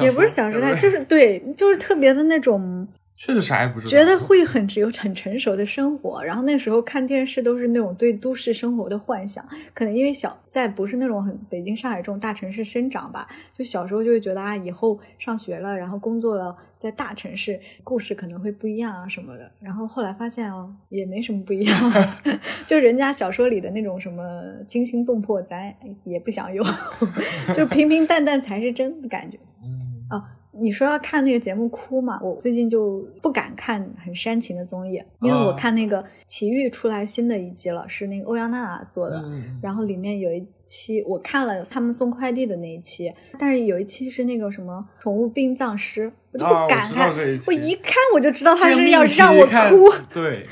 [0.00, 2.86] 也不是小时代，就是对，就是特别的那种。
[3.16, 21.92] 确实啥也不知道，觉得会很只有很成熟的生活，然后那时候看电视都是那种对都市生活的幻想，可能因为小在不是那种很北京、上海这种大城市生长吧，就小时候就会觉得啊，以后上学了，然后工作了，在大城市故事可能会不一样啊什么的，然后后来发现哦，也没什么不一样，
[22.66, 26.64] 就人家小说里的那种什么惊心动魄，咱也不想有，
[27.54, 29.38] 就平平淡淡才是真的感觉。
[29.62, 29.80] 嗯。
[30.10, 30.22] 哦，
[30.60, 32.20] 你说要看那个节目哭嘛？
[32.22, 39.16] 我最近就不敢看很煽情的综艺，因为我哦看那个《奇遇》出来新的一季了，是那个欧阳娜娜做的。
[39.24, 47.12] 嗯然后里面有一期我看了他们送快递的那一期，但是有一期是那个什么宠物殡葬师，我就不敢看。
[47.46, 50.46] 我一看我就知道他是要让我哭， 对，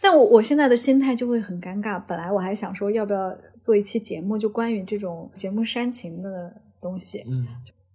[0.00, 2.00] 但我我现在的心态就会很尴尬。
[2.06, 7.24] 本来我还想说要不要做一期节目，就关于这种节目煽情的东西。
[7.28, 7.46] 嗯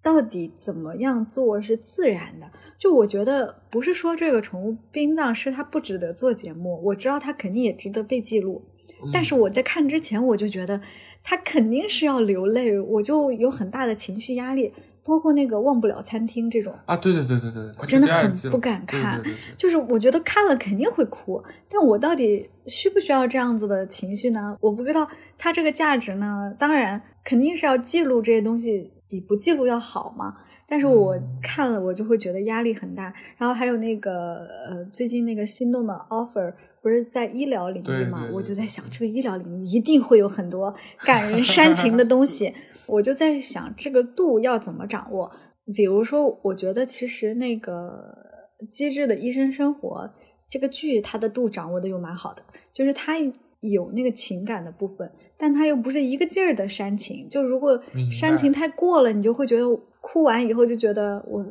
[0.02, 2.50] 到底怎么样做是自然的？
[2.78, 8.64] 就我觉得不是说这个宠物殡葬师他不值得做节目，我知道他肯定也值得被记录，
[9.04, 10.82] 嗯但是我在看之前我就觉得
[11.24, 14.74] 他肯定是要流泪，我就有很大的情绪压力，
[15.04, 24.58] 包括那个忘不了餐厅这种，啊，对对对对对，我真的很不敢看对对对对就是我觉得看了肯定会哭，但我到底需不需要这样子的情绪呢？
[24.62, 25.06] 我不知道
[25.38, 30.36] 它这个价值呢，当然肯定是要记录这些东西，比不记录要好嘛。
[30.68, 33.12] 但是我嗯看了，我就会觉得压力很大。
[33.38, 38.30] 然后还有那个呃，最近那个心动的 offer 不是在医疗领域嘛？
[38.32, 42.54] 我就在想，这个医疗领域一定会有很多感人煽情的东西。
[42.86, 45.32] 我就在想，这个度要怎么掌握？
[45.74, 48.16] 比如说，我觉得其实那个
[48.70, 50.12] 《机智的医生生活》
[50.48, 52.44] 这个剧，它的度掌握的又蛮好的，
[52.74, 53.14] 就是它
[53.62, 57.28] 有那个情感的部分，但它又不是一个劲儿的煽情。
[57.30, 57.82] 就如果
[58.12, 59.66] 煽情太过了，你就会觉得
[60.02, 61.44] 哭完以后就觉得我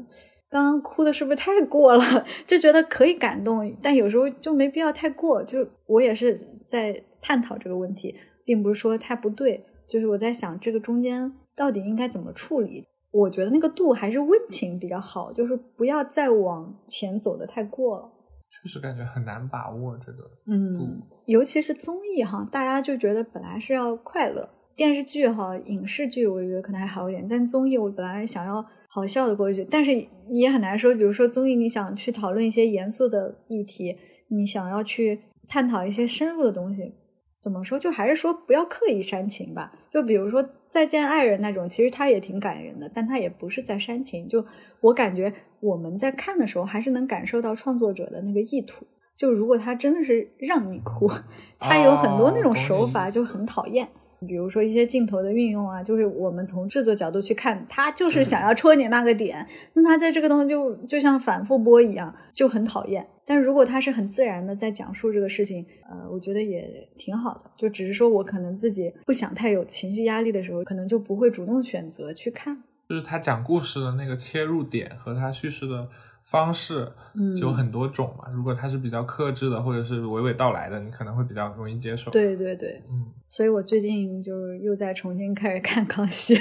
[0.49, 2.03] 刚刚哭的是不是太过了？
[2.47, 5.43] 就觉得可以感动，但有时候就没必要太过。
[5.45, 12.85] 就我也是在探讨这个问题，并不是说它不对，就是我在想这个中间到底应该怎么处理。
[13.11, 18.13] 我觉得那个度还是温情比较好，就是不要再往前走的太过了。
[18.51, 29.93] 确实感觉很难把握这个嗯，尤其是综艺哈，大家就觉得本来是要快乐，电视剧哈、影视剧我觉得可能还好一点，但综艺我本来想要好笑的过去，但是
[30.29, 33.97] 你也很难说，比如说综艺你想去讨论一些严肃的议题，
[34.29, 36.95] 你想要去探讨一些深入的东西，
[37.41, 37.79] 怎么说？
[37.79, 39.73] 就还是说不要刻意煽情吧。
[39.89, 44.29] 就比如说《再见爱人》那种，其实它也挺感人的，但它也不是在煽情。
[44.29, 44.45] 就
[44.81, 48.87] 我感觉我们在看的时候，还是能感受到创作者的那个意图。
[49.17, 51.11] 就如果他真的是让你哭，
[51.59, 53.89] 他有很多那种手法就很讨厌。
[54.27, 63.07] 比如说一些镜头的运用啊，就是我们从制作角度去看，他就是想要戳你那个点，那他在这个东西就就像反复播一样，就很讨厌。
[63.25, 67.51] 但如果他是很自然的在讲述这个事情，呃，我觉得也挺好的。
[67.57, 72.63] 就只是说我可能自己不想太有情绪压力的时候，可能就不会主动选择去看。
[72.89, 75.89] 就是他讲故事的那个切入点和他叙事的。
[76.31, 76.87] 方式
[77.35, 82.11] 就有很多种嘛，如果他是比较克制的，或者是娓娓道来的，你可能会比较容易接受。
[82.11, 86.37] 对对对，嗯，所以我最近就又在重新开始看《康熙》，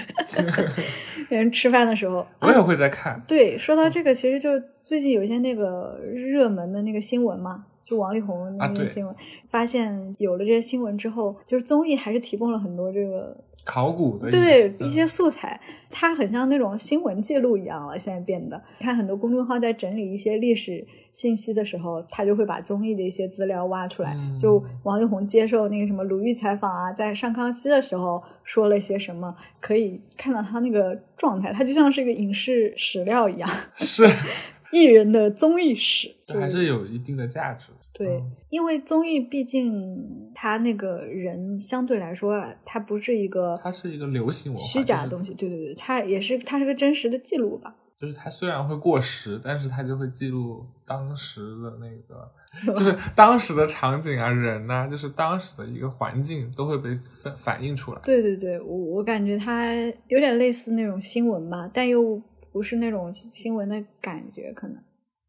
[1.30, 3.24] 人吃饭的时候，我也会在看。
[3.26, 4.50] 对，说到这个，其实就
[4.82, 9.16] 最近有一些那个热门的那个新闻嘛，就王力宏那些新闻，
[9.48, 13.38] 发现有了这些新闻之后，就是综艺还是提供了很多这个。
[13.68, 15.60] 考古的对一些素材，
[15.90, 18.00] 它很像那种新闻记录一样了。
[18.00, 24.16] 现在变得，看很多公众号在整理一些历史信息的时候，他就会把综艺的一些资料挖出来。
[24.40, 33.50] 就王力宏接受那个什么鲁豫采访啊，在上康熙的时候说了些什么，可以看到他那个状态，他就像是一个影视史料一样。
[33.74, 34.10] 是
[34.72, 37.72] 艺人的综艺史，还是有一定的价值。
[37.98, 45.34] 对，因为综艺毕竟他那个人相对来说，他不是一个，它是一个流行文化虚假的东西。
[45.34, 47.76] 对对对，它也是，它是个真实的记录吧。
[48.00, 52.32] 就是它虽然会过时，但是它就会记录当时的那个，
[52.76, 58.02] 就是当时的场景啊、人呐，就是当时的一个环境都会被反反映出来。
[58.04, 59.74] 对对对，我我感觉它
[60.08, 62.22] 有点类似那种新闻吧，但又
[62.52, 64.78] 不是那种新闻的感觉，可能。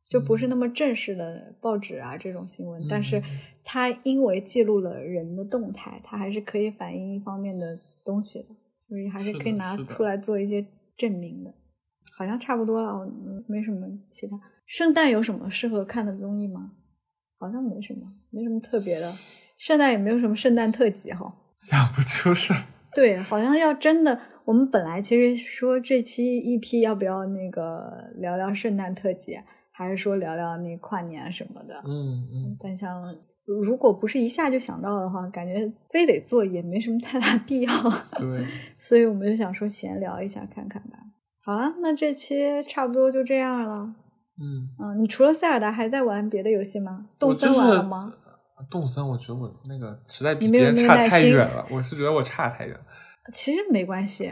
[0.08, 3.22] 就不是那么正式的报纸啊这种新闻，但是
[3.62, 8.48] 它因为记录了人的动态，它还是可以反映一方面的东西的，
[8.88, 11.52] 所以还是可以拿出来做一些证明的。
[12.16, 13.06] 好像差不多了，
[13.46, 14.40] 没什么其他。
[14.66, 16.72] 圣诞有什么适合看的综艺吗？
[17.38, 18.00] 好像没什么，
[18.30, 19.12] 没什么特别的。
[19.56, 22.52] 圣诞也没有什么圣诞特辑哈， 想不出是。
[22.94, 29.38] 对，好像要真的，我们本来其实说这期 EP 要不要那个聊聊圣诞特辑。
[29.78, 32.56] 还是说聊聊那跨年什么的，嗯嗯。
[32.58, 33.14] 但像
[33.46, 37.72] 如果不是一下就想到的话，感觉非得做也没什么太大必要。
[38.16, 38.44] 对。
[38.76, 40.98] 所以我们就想说闲聊一下看看吧。
[41.44, 43.94] 好了，那这期差不多就这样了。
[44.40, 47.06] 嗯嗯，你除了塞尔达还在玩别的游戏吗？
[47.16, 48.12] 动森玩了吗？
[48.68, 51.64] 动森，我觉得我那个实在比别人差太远了。
[51.70, 52.76] 我是觉得我差太远。
[53.30, 54.30] 其实没关系，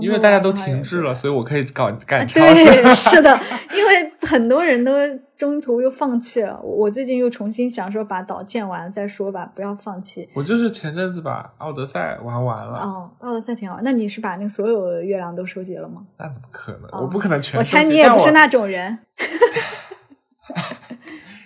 [0.00, 2.94] 因为大家都停滞了，所以我可以搞干超市。
[2.94, 3.38] 是的，
[3.76, 3.87] 因为
[4.28, 4.92] 很多人都
[5.34, 6.60] 中途又放弃了。
[6.60, 10.28] 我最近又重新想说把岛建完再说吧，不要放弃。
[10.34, 12.78] 我就是前阵子把奥德赛玩完了。
[12.78, 13.80] 哦，奥德赛挺好。
[13.82, 16.02] 那你是把那所有的月亮都收集了吗？
[16.18, 16.82] 那怎么可能？
[17.00, 17.58] 我不可能全。
[17.58, 18.98] 我猜你也不是那种人。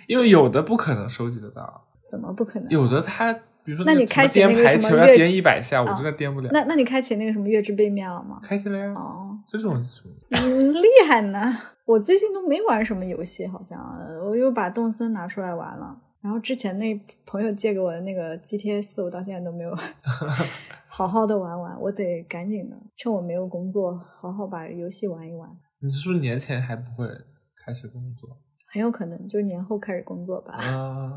[0.07, 1.85] 因为有的不可能收集得到。
[2.05, 2.69] 怎么不可能？
[2.69, 3.33] 有的它。
[3.65, 6.49] 比如说，那你开启那个什么要颠一百下，我真的颠不了。
[6.51, 8.41] 那那你开启那个什么月之背面了吗？
[8.43, 8.93] 开启了呀。
[8.93, 9.83] 哦，这种
[10.31, 11.57] 嗯，厉害呢。
[11.85, 13.79] 我最近都没玩什么游戏，好像
[14.25, 16.01] 我又把动森拿出来玩了。
[16.21, 19.77] 然后之前那朋友借给我的那个 GTA 四，我到现在都没有
[20.87, 21.79] 好好的玩玩。
[21.81, 25.49] 我得赶紧的，趁我没有工作，好好把游戏玩一玩。
[25.79, 27.07] 你是不是年前还不会
[27.65, 28.37] 开始工作？
[28.65, 30.53] 很有可能就年后开始工作吧。
[30.53, 31.11] 啊。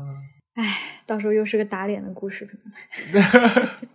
[0.55, 3.67] 唉，到时候又是个打脸的故事，可能。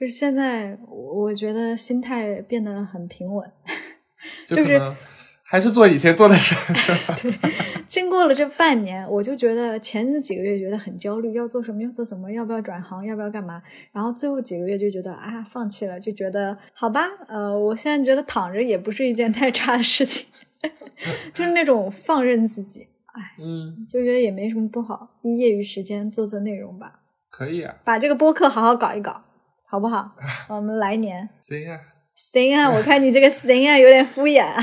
[0.00, 3.52] 就是现在，我觉得心态变得很平稳，
[4.48, 4.80] 就是
[5.42, 7.14] 还是做以前做的事，是吧？
[7.20, 7.30] 对。
[7.86, 13.60] 经过了这半年，我就觉得前几个月觉得很焦虑，要做什么，要做什么，要不要转行，要不要干嘛？
[13.92, 20.26] 然后最后几个月就觉得啊，放弃了，就觉得好吧，呃，我现在觉得躺着也不是一件太差的事情，
[21.34, 22.86] 就是那种放任自己。
[23.12, 27.00] 哎，嗯，就觉得也没什么不好，业余时间做做内容吧。
[27.28, 29.24] 可以啊，把这个播客好好搞一搞，
[29.70, 30.10] 好不好？
[30.50, 31.78] 我们来年行啊，
[32.16, 34.60] 行啊， 我看你这个行啊有点敷衍啊，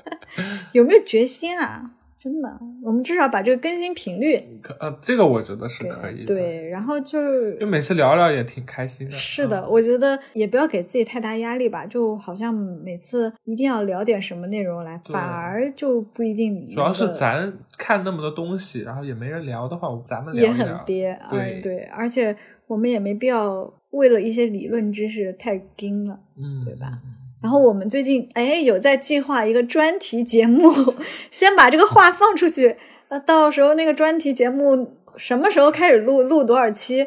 [0.72, 1.90] 有没有决心啊？
[2.16, 6.24] 真的，我们至少把这个更新频率，可呃，这个我觉得是可以。
[6.24, 9.12] 对，然后就是，就每次聊聊也挺开心的。
[9.12, 16.68] 是的，我觉得也不要给自己太大压力吧，就好像每次一定要聊点什么内容来，反而就不一定。
[16.70, 21.16] 主要是咱看那么多东西，然后也没人聊的话，咱们也很憋。
[21.30, 22.36] 对对，而且
[22.66, 27.00] 我们也没必要为了一些理论知识太精了，嗯，对吧？
[27.40, 30.68] 然后我们最近哎有在计划一个专题节目，
[31.30, 32.76] 先把这个话放出去。
[33.10, 37.06] 那到时候那个专题节目什么时候开始录，录多少期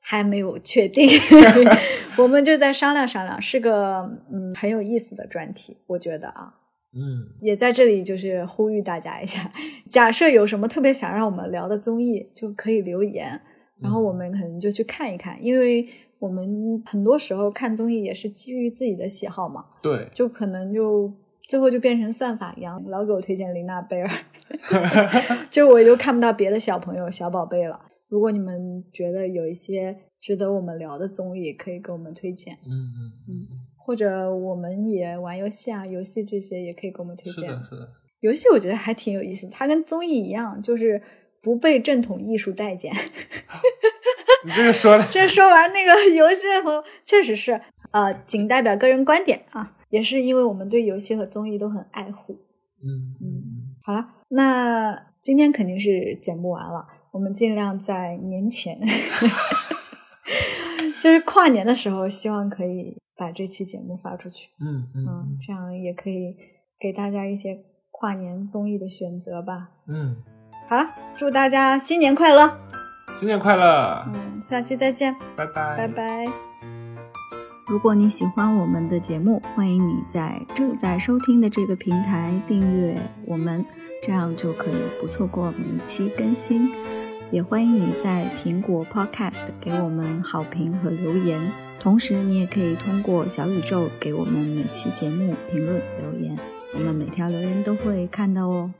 [0.00, 1.08] 还没有确定，
[2.18, 3.40] 我们就再商量商量。
[3.40, 6.54] 是个嗯很有意思的专题，我觉得啊，
[6.92, 9.50] 嗯，也在这里就是呼吁大家一下，
[9.88, 13.40] 假设有什么特别想让我们聊的综艺，就可以留言。
[13.80, 15.86] 然后我们可能就去看一看，因为
[16.18, 21.12] 我们很多时候看综艺也是基于自己的喜好嘛，对，就可能就
[21.48, 24.10] 最后就变成算法一样，老给我推荐琳娜贝尔
[25.50, 27.80] 就我就看不到别的小朋友小宝贝了。
[28.08, 33.44] 如果你们觉得有一些值得我们聊的综艺，可以给我们推荐，嗯嗯嗯，
[33.76, 37.46] 或者我们也玩游戏啊，游戏这些也可以给我们推荐。
[37.48, 37.88] 是的，是的，
[38.20, 41.00] 游戏我觉得还挺有意思，它跟综艺一样，就是
[41.48, 42.92] 不被正统艺术待见。
[44.44, 47.58] 你这个说的，这说完那个游戏的朋友，确实是，
[47.90, 52.34] 呃，仅代表个人观点啊，也是因为我们对游戏和综艺都很爱护。
[52.84, 58.78] 嗯嗯，好了，那今天肯定是剪不完了，我们尽量在年前，
[61.00, 64.50] 就是跨年的时候，希望可以把这期节目发出去。
[64.60, 66.36] 嗯嗯嗯，这样也可以
[66.78, 67.58] 给大家一些
[67.90, 69.70] 跨年综艺的选择吧。
[69.88, 70.22] 嗯，
[70.68, 72.58] 好了，祝大家新年快乐！
[73.14, 76.28] 新年快乐，嗯，下期再见，拜拜，拜拜。
[77.66, 83.64] 如果你喜欢我们的节目，欢迎你在正在收听的这个平台订阅我们，
[84.02, 86.70] 这样就可以不错过每一期更新。
[87.30, 91.40] 也欢迎你在苹果 Podcast 给我们好评和留言，
[91.80, 96.38] 同时你也可以通过小宇宙给我们每期节目评论留言，
[96.74, 98.70] 我们每条留言都会看到哦。